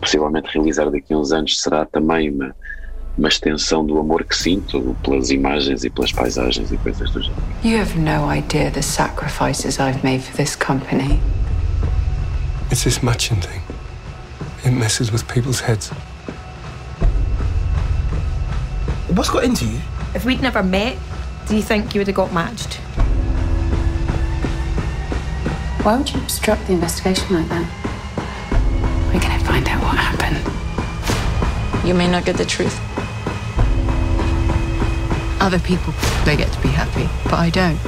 possivelmente 0.00 0.48
realizar 0.52 0.90
daqui 0.90 1.14
a 1.14 1.18
uns 1.18 1.32
anos 1.32 1.60
será 1.60 1.86
também 1.86 2.30
uma, 2.30 2.54
uma 3.16 3.28
extensão 3.28 3.84
do 3.84 3.98
amor 3.98 4.24
que 4.24 4.36
sinto 4.36 4.94
pelas 5.02 5.30
imagens 5.30 5.84
e 5.84 5.90
pelas 5.90 6.12
paisagens 6.12 6.70
e 6.70 6.76
coisas 6.76 7.10
do 7.10 7.22
género. 7.22 7.42
You 7.64 7.80
have 7.80 7.98
no 7.98 8.30
idea 8.30 8.70
the 8.70 8.82
sacrifices 8.82 9.78
I've 9.80 10.04
made 10.04 10.22
for 10.22 10.36
this 10.36 10.54
company. 10.54 11.18
It's 12.70 12.84
this 12.84 13.02
matching 13.02 13.40
thing. 13.40 13.62
It 14.64 14.72
messes 14.72 15.10
with 15.10 15.26
people's 15.32 15.60
heads. 15.60 15.90
What's 19.08 19.30
got 19.30 19.44
into 19.44 19.64
you? 19.64 19.80
If 20.14 20.24
we'd 20.24 20.40
never 20.40 20.62
met, 20.62 20.96
do 21.46 21.54
you 21.56 21.62
think 21.62 21.94
you 21.94 22.00
would 22.00 22.06
have 22.06 22.16
got 22.16 22.32
matched? 22.32 22.74
Why 25.84 25.96
would 25.96 26.10
you 26.12 26.20
obstruct 26.20 26.66
the 26.66 26.72
investigation 26.72 27.34
like 27.34 27.48
that? 27.48 27.66
We're 29.12 29.20
gonna 29.20 29.44
find 29.44 29.68
out 29.68 29.82
what 29.82 29.96
happened. 29.96 31.86
You 31.86 31.94
may 31.94 32.08
not 32.08 32.24
get 32.24 32.36
the 32.36 32.44
truth. 32.44 32.78
Other 35.40 35.58
people, 35.60 35.94
they 36.24 36.36
get 36.36 36.52
to 36.52 36.60
be 36.60 36.68
happy, 36.68 37.08
but 37.24 37.34
I 37.34 37.50
don't. 37.50 37.78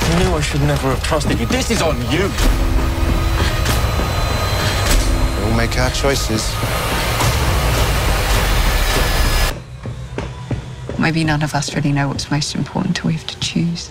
I 0.00 0.18
knew 0.18 0.34
I 0.34 0.40
should 0.40 0.62
never 0.62 0.88
have 0.88 1.02
trusted 1.02 1.38
you. 1.38 1.46
This 1.46 1.70
is 1.70 1.82
on 1.82 1.96
you. 2.10 2.30
We'll 5.44 5.56
make 5.56 5.78
our 5.78 5.90
choices. 5.90 6.87
Maybe 11.08 11.24
none 11.24 11.42
of 11.42 11.54
us 11.54 11.74
really 11.74 11.90
know 11.90 12.06
what's 12.06 12.30
most 12.30 12.54
important 12.54 12.98
until 12.98 13.08
we 13.08 13.14
have 13.14 13.26
to 13.28 13.40
choose. 13.40 13.90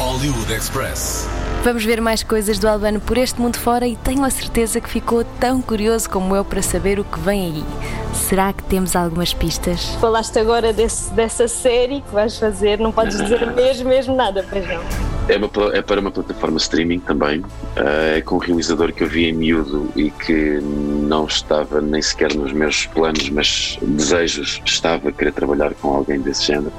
Hollywood 0.00 0.50
Express. 0.50 1.28
Vamos 1.62 1.84
ver 1.84 2.00
mais 2.00 2.24
coisas 2.24 2.58
do 2.58 2.66
Albano 2.66 2.98
por 3.00 3.18
este 3.18 3.40
mundo 3.40 3.56
fora 3.56 3.86
e 3.86 3.94
tenho 3.94 4.24
a 4.24 4.30
certeza 4.30 4.80
que 4.80 4.88
ficou 4.88 5.22
tão 5.22 5.62
curioso 5.62 6.10
como 6.10 6.34
eu 6.34 6.44
para 6.44 6.60
saber 6.60 6.98
o 6.98 7.04
que 7.04 7.20
vem 7.20 7.46
aí. 7.46 7.64
Será 8.12 8.52
que 8.52 8.64
temos 8.64 8.96
algumas 8.96 9.32
pistas? 9.32 9.90
Falaste 10.00 10.40
agora 10.40 10.72
desse, 10.72 11.12
dessa 11.12 11.46
série 11.46 12.00
que 12.00 12.12
vais 12.12 12.36
fazer, 12.36 12.80
não 12.80 12.90
podes 12.90 13.16
dizer 13.16 13.46
mesmo, 13.54 13.88
mesmo 13.88 14.16
nada, 14.16 14.44
pois 14.50 14.66
não? 14.66 15.11
É, 15.32 15.36
uma, 15.38 15.50
é, 15.74 15.80
para 15.80 15.98
uma 15.98 16.10
plataforma 16.10 16.58
streaming 16.58 17.00
também. 17.00 17.42
É 17.76 18.20
com 18.20 18.34
um 18.36 18.38
realizador 18.38 18.92
que 18.92 19.02
eu 19.02 19.08
vi 19.08 19.30
em 19.30 19.32
miúdo 19.32 19.90
e 19.96 20.10
que 20.10 20.60
não 20.60 21.24
estava 21.24 21.80
nem 21.80 22.02
sequer 22.02 22.34
nos 22.34 22.52
meus 22.52 22.84
planos, 22.86 23.30
mas 23.30 23.78
desejos, 23.80 24.60
estava 24.66 25.08
a 25.08 25.12
querer 25.12 25.32
trabalhar 25.32 25.72
com 25.74 25.88
alguém 25.88 26.20
desse 26.20 26.48
género. 26.48 26.72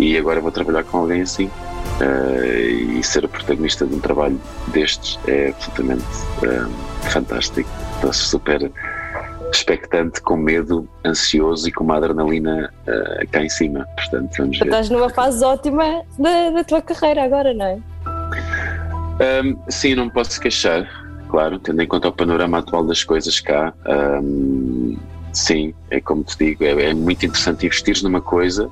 E 0.00 0.18
agora 0.18 0.40
vou 0.40 0.50
trabalhar 0.50 0.82
com 0.82 0.98
alguém 0.98 1.22
assim. 1.22 1.46
Uh, 2.00 2.98
e 2.98 3.02
ser 3.02 3.24
o 3.24 3.28
protagonista 3.28 3.86
de 3.86 3.94
um 3.94 4.00
trabalho 4.00 4.40
destes 4.68 5.18
é 5.28 5.48
absolutamente 5.48 6.04
uh, 6.42 7.10
fantástico. 7.10 7.70
Estou 7.94 8.12
super 8.12 8.72
expectante, 9.56 10.20
com 10.20 10.36
medo, 10.36 10.88
ansioso 11.04 11.68
e 11.68 11.72
com 11.72 11.84
uma 11.84 11.96
adrenalina 11.96 12.72
uh, 12.86 13.28
cá 13.30 13.42
em 13.42 13.48
cima. 13.48 13.86
Portanto, 13.96 14.30
vamos 14.38 14.58
ver. 14.58 14.66
Estás 14.66 14.90
numa 14.90 15.10
fase 15.10 15.44
ótima 15.44 16.02
da, 16.18 16.50
da 16.50 16.64
tua 16.64 16.82
carreira 16.82 17.24
agora, 17.24 17.54
não 17.54 17.66
é? 17.66 17.78
Um, 19.42 19.58
sim, 19.68 19.94
não 19.94 20.06
me 20.06 20.10
posso 20.12 20.40
queixar, 20.40 20.88
claro, 21.28 21.58
tendo 21.58 21.82
em 21.82 21.86
conta 21.86 22.08
o 22.08 22.12
panorama 22.12 22.58
atual 22.58 22.84
das 22.84 23.02
coisas 23.02 23.40
cá. 23.40 23.72
Um, 24.22 24.96
sim, 25.32 25.74
é 25.90 26.00
como 26.00 26.22
te 26.22 26.38
digo, 26.38 26.64
é, 26.64 26.90
é 26.90 26.94
muito 26.94 27.26
interessante 27.26 27.66
investir 27.66 28.02
numa 28.02 28.20
coisa 28.20 28.70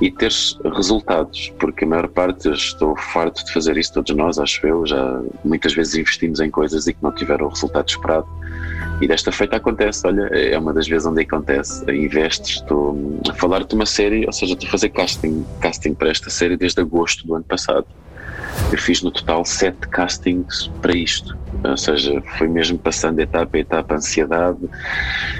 e 0.00 0.10
teres 0.10 0.58
resultados, 0.76 1.52
porque 1.58 1.84
a 1.84 1.88
maior 1.88 2.08
parte, 2.08 2.46
eu 2.46 2.54
estou 2.54 2.96
farto 2.96 3.44
de 3.44 3.52
fazer 3.52 3.76
isso, 3.76 3.94
todos 3.94 4.14
nós, 4.14 4.38
acho 4.38 4.66
eu, 4.66 4.86
já 4.86 5.20
muitas 5.44 5.72
vezes 5.72 5.94
investimos 5.94 6.40
em 6.40 6.50
coisas 6.50 6.86
e 6.86 6.94
que 6.94 7.02
não 7.02 7.12
tiveram 7.12 7.46
o 7.46 7.48
resultado 7.48 7.88
esperado. 7.88 8.26
E 9.00 9.08
desta 9.08 9.32
feita 9.32 9.56
acontece, 9.56 10.06
olha, 10.06 10.22
é 10.32 10.56
uma 10.58 10.72
das 10.72 10.86
vezes 10.86 11.06
onde 11.06 11.22
acontece. 11.22 11.84
Investes, 11.90 12.56
estou 12.56 13.20
a 13.28 13.34
falar 13.34 13.64
de 13.64 13.74
uma 13.74 13.86
série, 13.86 14.24
ou 14.24 14.32
seja, 14.32 14.54
estou 14.54 14.68
a 14.68 14.70
fazer 14.70 14.88
casting, 14.90 15.44
casting 15.60 15.94
para 15.94 16.10
esta 16.10 16.30
série 16.30 16.56
desde 16.56 16.80
agosto 16.80 17.26
do 17.26 17.34
ano 17.34 17.44
passado. 17.44 17.86
Eu 18.70 18.78
fiz 18.78 19.02
no 19.02 19.10
total 19.10 19.44
sete 19.44 19.88
castings 19.88 20.70
para 20.80 20.96
isto, 20.96 21.36
ou 21.64 21.76
seja, 21.76 22.22
foi 22.38 22.46
mesmo 22.46 22.78
passando 22.78 23.18
etapa 23.18 23.56
a 23.56 23.60
etapa 23.60 23.96
ansiedade, 23.96 24.58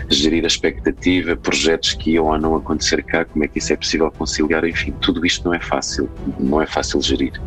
gerir 0.08 0.42
a 0.42 0.48
expectativa, 0.48 1.36
projetos 1.36 1.94
que 1.94 2.12
iam 2.12 2.26
ou 2.26 2.38
não 2.38 2.56
acontecer 2.56 3.04
cá, 3.04 3.24
como 3.24 3.44
é 3.44 3.48
que 3.48 3.58
isso 3.58 3.72
é 3.72 3.76
possível 3.76 4.10
conciliar, 4.10 4.64
enfim, 4.64 4.92
tudo 5.00 5.24
isto 5.24 5.44
não 5.44 5.54
é 5.54 5.60
fácil, 5.60 6.10
não 6.40 6.60
é 6.60 6.66
fácil 6.66 7.00
gerir 7.00 7.40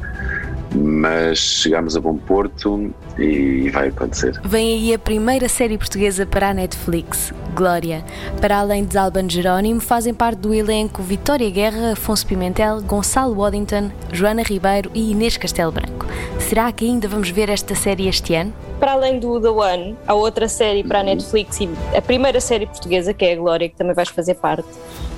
mas 0.76 1.40
chegamos 1.40 1.96
a 1.96 2.02
bom 2.02 2.16
porto 2.18 2.94
e 3.18 3.70
vai 3.70 3.90
acontecer. 3.90 4.40
Vem 4.44 4.74
aí 4.74 4.94
a 4.94 5.00
primeira 5.00 5.48
série 5.48 5.78
portuguesa 5.78 6.26
para 6.26 6.50
a 6.50 6.54
Netflix, 6.54 7.34
Glória. 7.56 8.04
Para 8.40 8.60
além 8.60 8.86
de 8.86 8.98
Alban 8.98 9.30
Jerónimo, 9.30 9.80
fazem 9.80 10.14
parte 10.14 10.40
do 10.40 10.54
elenco 10.54 11.02
Vitória 11.02 11.50
Guerra, 11.50 11.94
Afonso 11.94 12.26
Pimentel, 12.28 12.82
Gonçalo 12.82 13.36
Waddington, 13.36 13.92
Joana 14.12 14.44
Ribeiro 14.44 14.92
e 14.94 15.12
Inês 15.12 15.38
Castelo 15.38 15.72
Branco. 15.72 16.06
Será 16.40 16.72
que 16.72 16.86
ainda 16.86 17.08
vamos 17.08 17.30
ver 17.30 17.50
esta 17.50 17.76
série 17.76 18.08
este 18.08 18.34
ano? 18.36 18.54
Para 18.80 18.94
além 18.94 19.20
do 19.20 19.42
The 19.42 19.50
One, 19.50 19.98
há 20.08 20.14
outra 20.14 20.48
série 20.48 20.84
para 20.84 21.00
a 21.00 21.04
Netflix 21.04 21.60
e 21.60 21.70
a 21.96 22.02
primeira 22.02 22.40
série 22.40 22.68
portuguesa, 22.68 23.14
que 23.14 23.26
é 23.26 23.34
a 23.34 23.36
Glória, 23.36 23.68
que 23.68 23.76
também 23.76 23.94
vais 23.94 24.10
fazer 24.10 24.36
parte. 24.36 24.68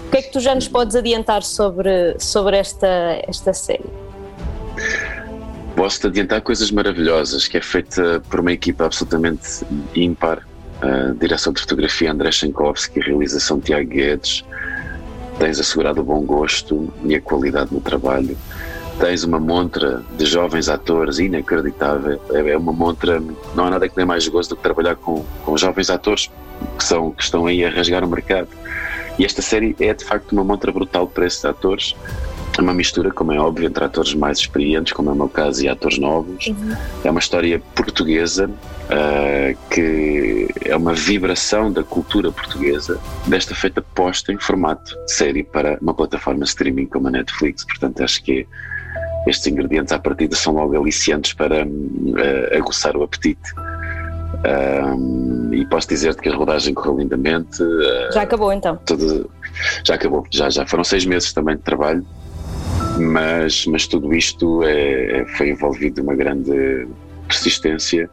O 0.07 0.11
que 0.11 0.17
é 0.17 0.21
que 0.21 0.31
tu 0.31 0.39
já 0.39 0.55
nos 0.55 0.67
podes 0.67 0.95
adiantar 0.95 1.43
sobre, 1.43 2.15
sobre 2.17 2.57
esta, 2.57 3.21
esta 3.27 3.53
série? 3.53 4.08
Posso-te 5.79 6.07
adiantar 6.07 6.41
coisas 6.41 6.71
maravilhosas, 6.71 7.47
que 7.47 7.55
é 7.55 7.61
feita 7.61 8.21
por 8.29 8.41
uma 8.41 8.51
equipa 8.51 8.83
absolutamente 8.83 9.65
ímpar. 9.95 10.45
Uh, 10.83 11.13
direção 11.13 11.53
de 11.53 11.61
fotografia 11.61 12.11
André 12.11 12.33
Chankowski, 12.33 12.99
realização 12.99 13.61
Tiago 13.61 13.87
Guedes. 13.87 14.43
Tens 15.37 15.57
assegurado 15.57 16.01
o 16.01 16.03
bom 16.03 16.19
gosto 16.23 16.93
e 17.05 17.15
a 17.15 17.21
qualidade 17.21 17.73
no 17.73 17.79
trabalho. 17.79 18.37
Tens 18.99 19.23
uma 19.23 19.39
montra 19.39 20.03
de 20.17 20.25
jovens 20.25 20.67
atores 20.67 21.17
inacreditável. 21.17 22.21
É 22.29 22.57
uma 22.57 22.73
montra, 22.73 23.23
não 23.55 23.63
há 23.63 23.69
nada 23.69 23.87
que 23.87 23.95
dê 23.95 24.03
mais 24.03 24.27
gosto 24.27 24.49
do 24.49 24.55
que 24.57 24.63
trabalhar 24.63 24.97
com, 24.97 25.23
com 25.45 25.57
jovens 25.57 25.89
atores 25.89 26.29
que, 26.77 26.83
são, 26.83 27.11
que 27.11 27.23
estão 27.23 27.45
aí 27.45 27.63
a 27.63 27.69
rasgar 27.69 28.03
o 28.03 28.07
mercado. 28.09 28.49
E 29.17 29.23
esta 29.23 29.41
série 29.41 29.77
é 29.79 29.93
de 29.93 30.03
facto 30.03 30.33
uma 30.33 30.43
montra 30.43 30.73
brutal 30.73 31.07
para 31.07 31.25
esses 31.25 31.45
atores 31.45 31.95
é 32.59 32.61
uma 32.61 32.73
mistura, 32.73 33.11
como 33.11 33.31
é 33.31 33.39
óbvio, 33.39 33.67
entre 33.67 33.83
atores 33.83 34.13
mais 34.13 34.39
experientes, 34.39 34.93
como 34.93 35.09
é 35.09 35.13
o 35.13 35.15
meu 35.15 35.29
caso, 35.29 35.63
e 35.63 35.69
atores 35.69 35.97
novos. 35.97 36.47
Uhum. 36.47 36.75
É 37.03 37.09
uma 37.09 37.19
história 37.19 37.59
portuguesa 37.73 38.47
uh, 38.47 39.57
que 39.69 40.47
é 40.65 40.75
uma 40.75 40.93
vibração 40.93 41.71
da 41.71 41.83
cultura 41.83 42.31
portuguesa, 42.31 42.99
desta 43.27 43.55
feita 43.55 43.81
posta 43.81 44.31
em 44.31 44.39
formato 44.39 44.95
de 45.05 45.11
série 45.11 45.43
para 45.43 45.77
uma 45.81 45.93
plataforma 45.93 46.43
de 46.43 46.49
streaming 46.49 46.85
como 46.85 47.07
a 47.07 47.11
Netflix. 47.11 47.63
Portanto, 47.65 48.03
acho 48.03 48.23
que 48.23 48.45
estes 49.27 49.47
ingredientes 49.47 49.91
à 49.91 49.99
partida 49.99 50.35
são 50.35 50.53
logo 50.53 50.77
aliciantes 50.77 51.33
para 51.33 51.65
uh, 51.65 52.57
aguçar 52.57 52.95
o 52.95 53.03
apetite. 53.03 53.53
Um, 54.39 55.53
e 55.53 55.65
posso 55.65 55.89
dizer-te 55.89 56.21
que 56.21 56.29
a 56.29 56.35
rodagem 56.35 56.73
correu 56.73 56.99
lindamente. 56.99 57.57
Já 58.13 58.21
acabou 58.21 58.53
então? 58.53 58.77
Tudo, 58.85 59.29
já 59.83 59.95
acabou, 59.95 60.25
já, 60.31 60.49
já 60.49 60.65
foram 60.65 60.83
seis 60.83 61.05
meses 61.05 61.33
também 61.33 61.55
de 61.55 61.61
trabalho, 61.61 62.05
mas, 62.99 63.65
mas 63.65 63.87
tudo 63.87 64.13
isto 64.13 64.63
é, 64.63 65.21
é 65.21 65.25
foi 65.37 65.49
envolvido 65.49 66.01
uma 66.01 66.15
grande 66.15 66.87
persistência. 67.27 68.09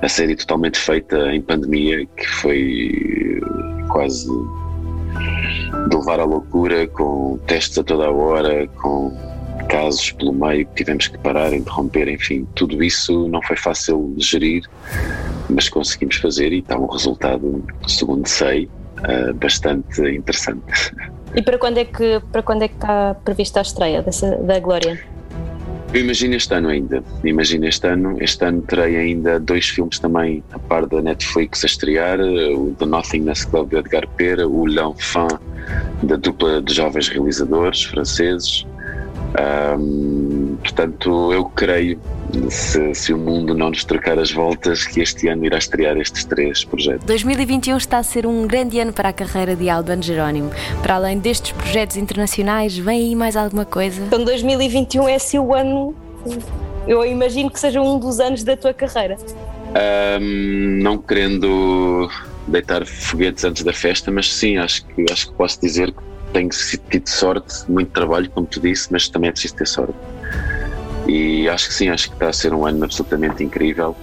A 0.00 0.08
série 0.08 0.36
totalmente 0.36 0.78
feita 0.78 1.16
em 1.32 1.42
pandemia, 1.42 2.06
que 2.16 2.26
foi 2.26 3.40
quase 3.88 4.28
de 5.88 5.96
levar 5.96 6.20
à 6.20 6.24
loucura, 6.24 6.86
com 6.86 7.38
testes 7.46 7.78
a 7.78 7.84
toda 7.84 8.06
a 8.06 8.10
hora, 8.10 8.66
com 8.80 9.12
casos 9.68 10.12
pelo 10.12 10.32
meio 10.32 10.66
que 10.66 10.74
tivemos 10.76 11.08
que 11.08 11.18
parar, 11.18 11.52
interromper, 11.52 12.08
enfim, 12.08 12.46
tudo 12.54 12.82
isso 12.82 13.28
não 13.28 13.42
foi 13.42 13.56
fácil 13.56 14.14
de 14.16 14.24
gerir, 14.24 14.64
mas 15.50 15.68
conseguimos 15.68 16.16
fazer 16.16 16.52
e 16.52 16.60
está 16.60 16.78
um 16.78 16.86
resultado, 16.86 17.64
segundo 17.86 18.26
sei, 18.26 18.68
uh, 18.98 19.34
bastante 19.34 20.00
interessante. 20.02 20.94
E 21.34 21.42
para 21.42 21.58
quando 21.58 21.78
é 21.78 21.84
que, 21.84 22.20
para 22.32 22.42
quando 22.42 22.62
é 22.62 22.68
que 22.68 22.74
está 22.74 23.14
prevista 23.24 23.60
a 23.60 23.62
estreia 23.62 24.02
dessa, 24.02 24.36
da 24.36 24.58
Glória? 24.58 24.98
Eu 25.92 26.02
imagino 26.02 26.34
este 26.34 26.52
ano 26.52 26.68
ainda, 26.68 27.02
imagino 27.24 27.66
este 27.66 27.86
ano, 27.86 28.18
este 28.20 28.44
ano 28.44 28.60
terei 28.60 28.96
ainda 28.96 29.40
dois 29.40 29.70
filmes 29.70 29.98
também 29.98 30.42
a 30.52 30.58
par 30.58 30.86
da 30.86 31.00
Netflix 31.00 31.64
a 31.64 31.66
estrear, 31.66 32.20
o 32.20 32.74
The 32.78 32.84
Nothingness 32.84 33.46
Club 33.46 33.70
de 33.70 33.76
Edgar 33.76 34.06
Pera, 34.16 34.46
o 34.46 34.66
L'Enfant 34.66 35.40
da 36.02 36.16
dupla 36.16 36.60
de 36.60 36.74
jovens 36.74 37.08
realizadores 37.08 37.84
franceses, 37.84 38.66
um, 39.78 40.56
portanto, 40.62 41.32
eu 41.32 41.44
creio, 41.44 42.00
se, 42.48 42.94
se, 42.94 43.12
o 43.12 43.18
mundo 43.18 43.54
não 43.54 43.68
nos 43.68 43.84
trocar 43.84 44.18
as 44.18 44.32
voltas, 44.32 44.86
que 44.86 45.00
este 45.00 45.28
ano 45.28 45.44
irá 45.44 45.58
estrear 45.58 45.96
estes 45.98 46.24
três 46.24 46.64
projetos. 46.64 47.04
2021 47.04 47.76
está 47.76 47.98
a 47.98 48.02
ser 48.02 48.26
um 48.26 48.46
grande 48.46 48.80
ano 48.80 48.92
para 48.92 49.10
a 49.10 49.12
carreira 49.12 49.54
de 49.54 49.68
Alban 49.68 50.00
Jerónimo. 50.00 50.50
Para 50.82 50.94
além 50.94 51.18
destes 51.18 51.52
projetos 51.52 51.96
internacionais, 51.96 52.76
vem 52.76 53.08
aí 53.08 53.14
mais 53.14 53.36
alguma 53.36 53.64
coisa? 53.64 54.02
Então, 54.02 54.24
2021 54.24 55.08
é 55.08 55.14
assim 55.14 55.38
o 55.38 55.54
ano. 55.54 55.94
Eu 56.86 57.04
imagino 57.04 57.50
que 57.50 57.60
seja 57.60 57.82
um 57.82 57.98
dos 57.98 58.18
anos 58.20 58.42
da 58.42 58.56
tua 58.56 58.72
carreira. 58.72 59.16
Um, 60.20 60.80
não 60.82 60.96
querendo 60.96 62.10
deitar 62.46 62.86
foguetes 62.86 63.44
antes 63.44 63.62
da 63.62 63.74
festa, 63.74 64.10
mas 64.10 64.32
sim, 64.32 64.56
acho 64.56 64.86
que, 64.86 65.04
acho 65.12 65.28
que 65.28 65.34
posso 65.34 65.60
dizer 65.60 65.92
que 65.92 66.07
tenho 66.32 66.48
tido 66.48 67.08
sorte, 67.08 67.70
muito 67.70 67.90
trabalho, 67.90 68.30
como 68.30 68.46
tu 68.46 68.60
disse, 68.60 68.88
mas 68.90 69.08
também 69.08 69.28
é 69.28 69.32
preciso 69.32 69.56
ter 69.56 69.66
sorte. 69.66 69.94
E 71.06 71.48
acho 71.48 71.68
que 71.68 71.74
sim, 71.74 71.88
acho 71.88 72.08
que 72.08 72.14
está 72.14 72.28
a 72.28 72.32
ser 72.32 72.52
um 72.52 72.66
ano 72.66 72.84
absolutamente 72.84 73.42
incrível. 73.42 73.96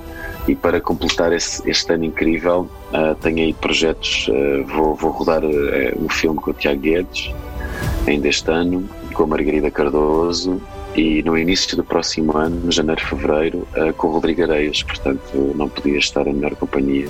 E 0.47 0.55
para 0.55 0.79
completar 0.79 1.33
esse, 1.33 1.67
este 1.69 1.91
ano 1.93 2.05
incrível, 2.05 2.69
uh, 2.93 3.15
tenho 3.21 3.37
aí 3.37 3.53
projetos. 3.53 4.27
Uh, 4.27 4.65
vou, 4.65 4.95
vou 4.95 5.11
rodar 5.11 5.43
uh, 5.43 5.49
um 5.97 6.09
filme 6.09 6.39
com 6.39 6.51
o 6.51 6.53
Tiago 6.53 6.81
Guedes, 6.81 7.31
ainda 8.07 8.27
este 8.27 8.49
ano, 8.51 8.87
com 9.13 9.23
a 9.23 9.27
Margarida 9.27 9.71
Cardoso, 9.71 10.61
e 10.95 11.21
no 11.23 11.37
início 11.37 11.75
do 11.75 11.83
próximo 11.83 12.37
ano, 12.37 12.59
no 12.65 12.71
janeiro, 12.71 13.01
fevereiro, 13.01 13.67
com 13.97 14.07
o 14.07 14.11
Rodrigo 14.11 14.43
Areias. 14.43 14.81
Portanto, 14.81 15.53
não 15.55 15.67
podia 15.67 15.97
estar 15.97 16.25
em 16.25 16.33
melhor 16.33 16.55
companhia 16.55 17.09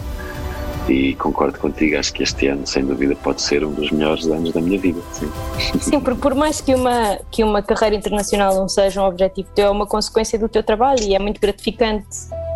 e 0.88 1.16
concordo 1.16 1.60
contigo, 1.60 1.98
acho 1.98 2.14
que 2.14 2.24
este 2.24 2.48
ano, 2.48 2.66
sem 2.66 2.86
dúvida, 2.86 3.16
pode 3.16 3.42
ser 3.42 3.66
um 3.66 3.72
dos 3.72 3.92
melhores 3.92 4.26
anos 4.28 4.52
da 4.54 4.62
minha 4.62 4.80
vida. 4.80 5.02
Sim, 5.12 5.32
sim 5.80 6.00
por, 6.00 6.16
por 6.16 6.36
mais 6.36 6.62
que 6.62 6.74
uma, 6.74 7.20
que 7.32 7.44
uma 7.44 7.62
carreira 7.62 7.96
internacional 7.96 8.56
não 8.56 8.70
seja 8.70 9.02
um 9.02 9.06
objetivo 9.06 9.50
teu, 9.56 9.68
é 9.68 9.70
uma 9.70 9.86
consequência 9.86 10.38
do 10.38 10.48
teu 10.48 10.64
trabalho 10.64 11.02
e 11.02 11.16
é 11.16 11.20
muito 11.20 11.40
gratificante. 11.42 12.06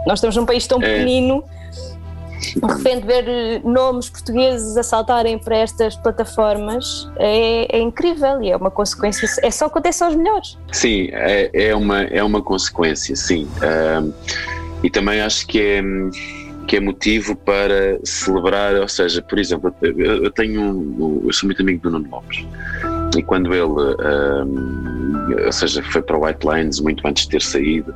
Nós 0.05 0.19
estamos 0.19 0.35
num 0.35 0.45
país 0.45 0.65
tão 0.67 0.81
é. 0.81 0.81
pequenino. 0.81 1.43
De 2.55 2.73
repente, 2.73 3.05
ver 3.05 3.61
nomes 3.65 4.09
portugueses 4.09 4.77
a 4.77 4.81
saltarem 4.81 5.37
para 5.37 5.57
estas 5.57 5.97
plataformas 5.97 7.07
é, 7.17 7.77
é, 7.77 7.81
incrível 7.81 8.41
e 8.41 8.49
é 8.49 8.55
uma 8.55 8.71
consequência. 8.71 9.27
É 9.43 9.51
só 9.51 9.65
acontece 9.65 10.03
aos 10.03 10.15
melhores. 10.15 10.57
Sim, 10.71 11.09
é, 11.11 11.49
é, 11.53 11.75
uma, 11.75 12.03
é 12.03 12.23
uma 12.23 12.41
consequência, 12.41 13.13
sim. 13.15 13.43
Uh, 13.57 14.13
e 14.81 14.89
também 14.89 15.19
acho 15.19 15.45
que 15.45 15.59
é 15.59 15.81
que 16.69 16.75
é 16.75 16.79
motivo 16.79 17.35
para 17.35 17.99
celebrar, 18.03 18.75
ou 18.75 18.87
seja, 18.87 19.23
por 19.23 19.39
exemplo, 19.39 19.73
eu 19.81 20.29
tenho 20.29 21.23
eu 21.25 21.33
sou 21.33 21.47
muito 21.47 21.63
amigo 21.63 21.81
do 21.81 21.89
Nuno 21.89 22.07
Lopes. 22.11 22.45
E 23.17 23.23
quando 23.23 23.51
ele, 23.51 23.63
um, 23.63 25.45
ou 25.45 25.51
seja, 25.51 25.81
foi 25.81 26.03
para 26.03 26.15
o 26.15 26.23
White 26.23 26.45
Lines 26.47 26.79
muito 26.79 27.05
antes 27.07 27.23
de 27.23 27.31
ter 27.31 27.41
saído, 27.41 27.91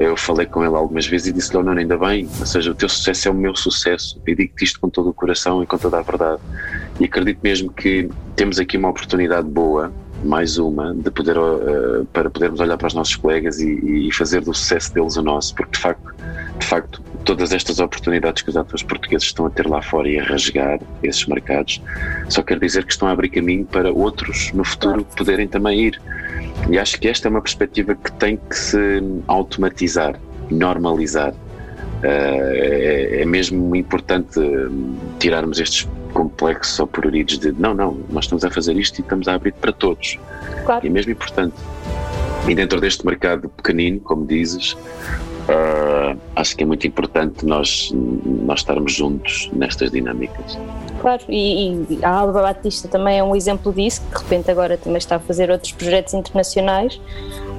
eu 0.00 0.16
falei 0.16 0.46
com 0.46 0.64
ele 0.64 0.74
algumas 0.74 1.06
vezes 1.06 1.26
e 1.26 1.32
disse-lhe, 1.34 1.58
oh, 1.58 1.62
Nuno, 1.62 1.78
ainda 1.78 1.98
bem, 1.98 2.26
ou 2.40 2.46
seja, 2.46 2.70
o 2.70 2.74
teu 2.74 2.88
sucesso 2.88 3.28
é 3.28 3.30
o 3.30 3.34
meu 3.34 3.54
sucesso, 3.54 4.18
eu 4.26 4.34
digo-te 4.34 4.64
isto 4.64 4.80
com 4.80 4.88
todo 4.88 5.10
o 5.10 5.12
coração 5.12 5.62
e 5.62 5.66
com 5.66 5.76
toda 5.76 5.98
a 5.98 6.02
verdade. 6.02 6.40
E 6.98 7.04
acredito 7.04 7.40
mesmo 7.42 7.70
que 7.70 8.08
temos 8.34 8.58
aqui 8.58 8.78
uma 8.78 8.88
oportunidade 8.88 9.46
boa 9.46 9.92
mais 10.24 10.58
uma 10.58 10.94
de 10.94 11.10
poder 11.10 11.38
uh, 11.38 12.04
para 12.12 12.30
podermos 12.30 12.60
olhar 12.60 12.76
para 12.76 12.86
os 12.86 12.94
nossos 12.94 13.16
colegas 13.16 13.60
e, 13.60 14.08
e, 14.08 14.12
fazer 14.12 14.40
do 14.40 14.54
sucesso 14.54 14.92
deles 14.94 15.16
o 15.16 15.22
nosso, 15.22 15.54
porque 15.54 15.72
de 15.72 15.78
facto, 15.78 16.14
de 16.58 16.66
facto 16.66 17.02
todas 17.24 17.52
estas 17.52 17.80
oportunidades 17.80 18.42
que 18.42 18.50
os 18.50 18.56
atores 18.56 18.82
portugueses 18.82 19.26
estão 19.26 19.46
a 19.46 19.50
ter 19.50 19.66
lá 19.66 19.82
fora 19.82 20.08
e 20.08 20.18
a 20.18 20.24
rasgar 20.24 20.80
esses 21.02 21.26
mercados, 21.26 21.82
só 22.28 22.42
quer 22.42 22.58
dizer 22.58 22.84
que 22.84 22.92
estão 22.92 23.08
a 23.08 23.12
abrir 23.12 23.28
caminho 23.28 23.64
para 23.66 23.92
outros 23.92 24.52
no 24.52 24.64
futuro 24.64 25.04
poderem 25.16 25.46
também 25.48 25.86
ir. 25.86 26.00
E 26.70 26.78
acho 26.78 26.98
que 26.98 27.08
esta 27.08 27.28
é 27.28 27.30
uma 27.30 27.42
perspectiva 27.42 27.94
que 27.94 28.10
tem 28.12 28.36
que 28.36 28.56
se 28.56 28.78
automatizar, 29.26 30.18
normalizar. 30.50 31.32
Uh, 31.32 32.04
é, 32.04 33.22
é, 33.22 33.24
mesmo 33.24 33.74
importante 33.74 34.38
tirarmos 35.18 35.58
estes 35.58 35.88
complexos 36.16 36.80
ou 36.80 36.86
pruridos 36.86 37.38
de 37.38 37.52
não, 37.52 37.74
não, 37.74 37.94
nós 38.08 38.24
estamos 38.24 38.42
a 38.42 38.50
fazer 38.50 38.74
isto 38.74 38.98
e 38.98 39.02
estamos 39.02 39.28
a 39.28 39.34
abrir 39.34 39.52
para 39.52 39.70
todos. 39.70 40.18
Claro. 40.64 40.84
E 40.84 40.88
é 40.88 40.90
mesmo 40.90 41.12
importante. 41.12 41.54
E 42.48 42.54
dentro 42.54 42.80
deste 42.80 43.04
mercado 43.04 43.50
pequenino, 43.50 44.00
como 44.00 44.26
dizes, 44.26 44.74
Uh, 45.46 46.18
acho 46.34 46.56
que 46.56 46.64
é 46.64 46.66
muito 46.66 46.84
importante 46.88 47.46
nós, 47.46 47.92
nós 47.94 48.58
estarmos 48.58 48.92
juntos 48.92 49.48
nestas 49.52 49.92
dinâmicas. 49.92 50.58
Claro, 51.00 51.22
e, 51.28 51.86
e, 51.88 51.98
a 52.02 52.10
Alba 52.10 52.42
Batista 52.42 52.88
também 52.88 53.20
é 53.20 53.22
um 53.22 53.36
exemplo 53.36 53.72
disso, 53.72 54.02
que 54.10 54.16
de 54.16 54.22
repente 54.24 54.50
agora 54.50 54.76
também 54.76 54.98
está 54.98 55.16
a 55.16 55.18
fazer 55.20 55.48
outros 55.48 55.70
projetos 55.70 56.14
internacionais. 56.14 57.00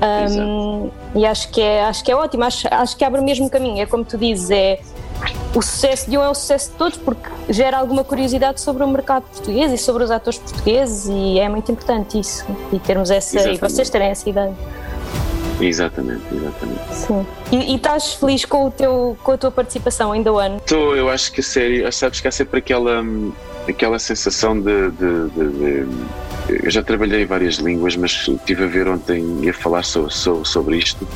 Um, 0.01 0.89
e 1.15 1.25
acho 1.25 1.49
que, 1.49 1.61
é, 1.61 1.85
acho 1.85 2.03
que 2.03 2.11
é 2.11 2.15
ótimo, 2.17 2.43
acho, 2.43 2.67
acho 2.69 2.97
que 2.97 3.05
abre 3.05 3.21
o 3.21 3.23
mesmo 3.23 3.49
caminho. 3.49 3.81
É 3.81 3.85
como 3.85 4.03
tu 4.03 4.17
dizes, 4.17 4.51
é, 4.51 4.81
o 5.57 5.61
sucesso 5.61 6.09
de 6.09 6.17
um 6.17 6.23
é 6.23 6.29
o 6.29 6.35
sucesso 6.35 6.71
de 6.71 6.77
todos, 6.77 6.97
porque 6.99 7.29
gera 7.49 7.77
alguma 7.77 8.03
curiosidade 8.03 8.61
sobre 8.61 8.83
o 8.83 8.87
mercado 8.87 9.23
português 9.23 9.71
e 9.71 9.77
sobre 9.77 10.03
os 10.03 10.11
atores 10.11 10.37
portugueses, 10.37 11.07
e 11.09 11.39
é 11.39 11.49
muito 11.49 11.71
importante 11.71 12.19
isso, 12.19 12.45
e 12.71 12.77
termos 12.77 13.09
essa, 13.09 13.37
Exatamente. 13.37 13.57
e 13.57 13.61
vocês 13.61 13.89
terem 13.89 14.09
essa 14.09 14.29
ideia. 14.29 14.53
Exatamente, 15.59 16.21
exatamente. 16.31 16.93
Sim. 16.93 17.25
E, 17.51 17.73
e, 17.73 17.75
estás 17.75 18.13
feliz 18.13 18.45
com, 18.45 18.67
o 18.67 18.71
teu, 18.71 19.17
com 19.23 19.31
a 19.31 19.37
tua 19.37 19.49
participação 19.49 20.11
ainda 20.11 20.31
o 20.31 20.37
ano? 20.37 20.57
Estou, 20.57 20.95
eu 20.95 21.09
acho 21.09 21.31
que 21.31 21.41
a 21.41 21.43
série, 21.43 21.91
sabes 21.91 22.21
que 22.21 22.27
há 22.27 22.31
sempre 22.31 22.59
aquela, 22.59 23.03
aquela 23.67 23.97
sensação 23.97 24.61
de, 24.61 24.91
de, 24.91 25.29
de, 25.29 25.49
de 25.49 26.63
eu 26.63 26.69
já 26.69 26.83
trabalhei 26.83 27.23
em 27.23 27.25
várias 27.25 27.55
línguas, 27.55 27.95
mas 27.95 28.11
estive 28.11 28.63
a 28.63 28.67
ver 28.67 28.87
ontem 28.87 29.39
e 29.41 29.49
a 29.49 29.53
falar 29.53 29.83
so, 29.83 30.07
so, 30.11 30.45
sobre 30.45 30.77
isto. 30.77 31.07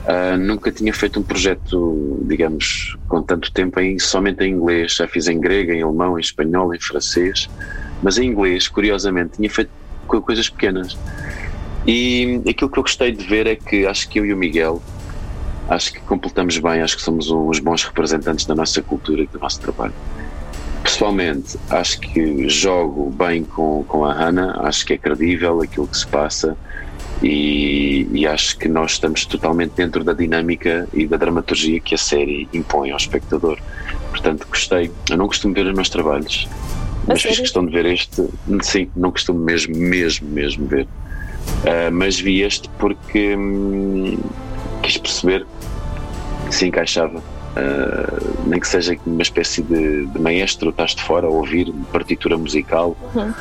Uh, 0.00 0.36
nunca 0.38 0.72
tinha 0.72 0.92
feito 0.94 1.20
um 1.20 1.22
projeto, 1.22 2.18
digamos, 2.22 2.96
com 3.06 3.22
tanto 3.22 3.52
tempo 3.52 3.78
em, 3.80 3.98
somente 3.98 4.42
em 4.42 4.52
inglês. 4.54 4.94
Já 4.96 5.06
fiz 5.06 5.28
em 5.28 5.38
grego, 5.38 5.72
em 5.72 5.82
alemão, 5.82 6.18
em 6.18 6.20
espanhol, 6.20 6.74
em 6.74 6.80
francês, 6.80 7.48
mas 8.02 8.18
em 8.18 8.26
inglês, 8.26 8.66
curiosamente, 8.66 9.36
tinha 9.36 9.50
feito 9.50 9.70
coisas 10.06 10.48
pequenas. 10.48 10.96
E 11.86 12.40
aquilo 12.48 12.70
que 12.70 12.78
eu 12.78 12.82
gostei 12.82 13.12
de 13.12 13.24
ver 13.24 13.46
é 13.46 13.56
que 13.56 13.86
acho 13.86 14.08
que 14.08 14.18
eu 14.18 14.26
e 14.26 14.32
o 14.32 14.36
Miguel 14.36 14.82
acho 15.68 15.92
que 15.92 16.00
completamos 16.00 16.58
bem, 16.58 16.82
acho 16.82 16.96
que 16.96 17.02
somos 17.02 17.30
uns 17.30 17.60
bons 17.60 17.84
representantes 17.84 18.44
da 18.44 18.54
nossa 18.54 18.82
cultura 18.82 19.22
e 19.22 19.26
do 19.26 19.38
nosso 19.38 19.60
trabalho. 19.60 19.94
Pessoalmente, 20.82 21.56
acho 21.70 22.00
que 22.00 22.48
jogo 22.48 23.10
bem 23.10 23.44
com, 23.44 23.84
com 23.84 24.04
a 24.04 24.12
Hannah, 24.12 24.60
acho 24.62 24.84
que 24.84 24.94
é 24.94 24.98
credível 24.98 25.62
aquilo 25.62 25.86
que 25.86 25.96
se 25.96 26.06
passa 26.06 26.56
e, 27.22 28.08
e, 28.12 28.26
acho 28.26 28.56
que 28.56 28.68
nós 28.68 28.92
estamos 28.92 29.26
totalmente 29.26 29.72
dentro 29.76 30.02
da 30.02 30.12
dinâmica 30.12 30.88
e 30.94 31.06
da 31.06 31.16
dramaturgia 31.16 31.78
que 31.80 31.94
a 31.94 31.98
série 31.98 32.48
impõe 32.52 32.90
ao 32.90 32.96
espectador. 32.96 33.58
Portanto, 34.10 34.46
gostei. 34.48 34.90
Eu 35.10 35.16
não 35.16 35.26
costumo 35.26 35.54
ver 35.54 35.66
os 35.66 35.74
meus 35.74 35.90
trabalhos, 35.90 36.48
mas 37.06 37.22
fiz 37.22 37.38
questão 37.38 37.64
de 37.64 37.72
ver 37.72 37.86
este. 37.86 38.26
Sim, 38.62 38.90
não 38.96 39.10
costumo 39.10 39.38
mesmo, 39.38 39.76
mesmo, 39.76 40.28
mesmo 40.28 40.66
ver 40.66 40.86
Uh, 41.60 41.92
mas 41.92 42.18
vi 42.18 42.40
este 42.40 42.68
porque 42.78 43.36
hum, 43.36 44.18
quis 44.82 44.96
perceber 44.96 45.46
se 46.50 46.66
encaixava. 46.66 47.18
Uh, 47.18 48.46
nem 48.46 48.60
que 48.60 48.68
seja 48.68 48.96
uma 49.04 49.22
espécie 49.22 49.62
de, 49.62 50.06
de 50.06 50.18
maestro, 50.20 50.70
estás 50.70 50.94
de 50.94 51.02
fora 51.02 51.26
a 51.26 51.30
ouvir 51.30 51.72
partitura 51.92 52.38
musical 52.38 52.96
Uhum. 53.14 53.34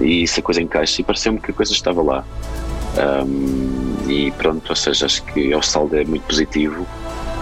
E 0.00 0.22
isso 0.22 0.40
a 0.40 0.42
coisa 0.42 0.62
encaixa. 0.62 1.00
E 1.00 1.04
pareceu-me 1.04 1.40
que 1.40 1.50
a 1.50 1.54
coisa 1.54 1.72
estava 1.72 2.02
lá. 2.02 2.24
Um, 3.26 4.08
e 4.08 4.30
pronto, 4.32 4.70
ou 4.70 4.76
seja, 4.76 5.06
acho 5.06 5.22
que 5.24 5.54
o 5.54 5.62
saldo 5.62 5.96
é 5.96 6.04
muito 6.04 6.22
positivo 6.22 6.86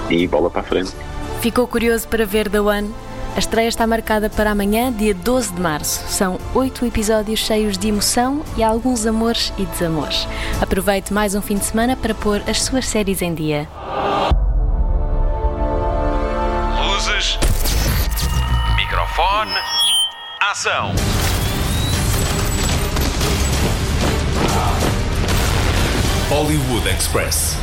e 0.09 0.27
bola 0.27 0.51
para 0.51 0.61
a 0.61 0.65
frente. 0.65 0.93
Ficou 1.41 1.67
curioso 1.67 2.09
para 2.09 2.25
ver 2.25 2.49
The 2.49 2.61
One? 2.61 2.91
A 3.35 3.39
estreia 3.39 3.69
está 3.69 3.87
marcada 3.87 4.29
para 4.29 4.51
amanhã, 4.51 4.93
dia 4.93 5.15
12 5.15 5.55
de 5.55 5.61
março. 5.61 6.07
São 6.07 6.39
oito 6.55 6.85
episódios 6.85 7.41
cheios 7.41 7.79
de 7.79 7.89
emoção 7.89 8.45
e 8.57 8.63
alguns 8.63 9.07
amores 9.07 9.53
e 9.57 9.65
desamores. 9.65 10.29
Aproveite 10.61 11.13
mais 11.15 11.35
um 11.35 11.41
fim 11.41 11.57
de 11.57 11.65
semana 11.65 11.97
para 11.97 12.15
pôr 12.15 12.43
as 12.47 12.61
suas 12.61 12.87
séries 12.87 13.23
em 13.23 13.35
dia. 13.35 13.69
Luzes. 16.79 17.39
Microfone. 18.77 19.53
Ação. 20.41 20.93
Hollywood 26.33 26.87
Express. 26.87 27.62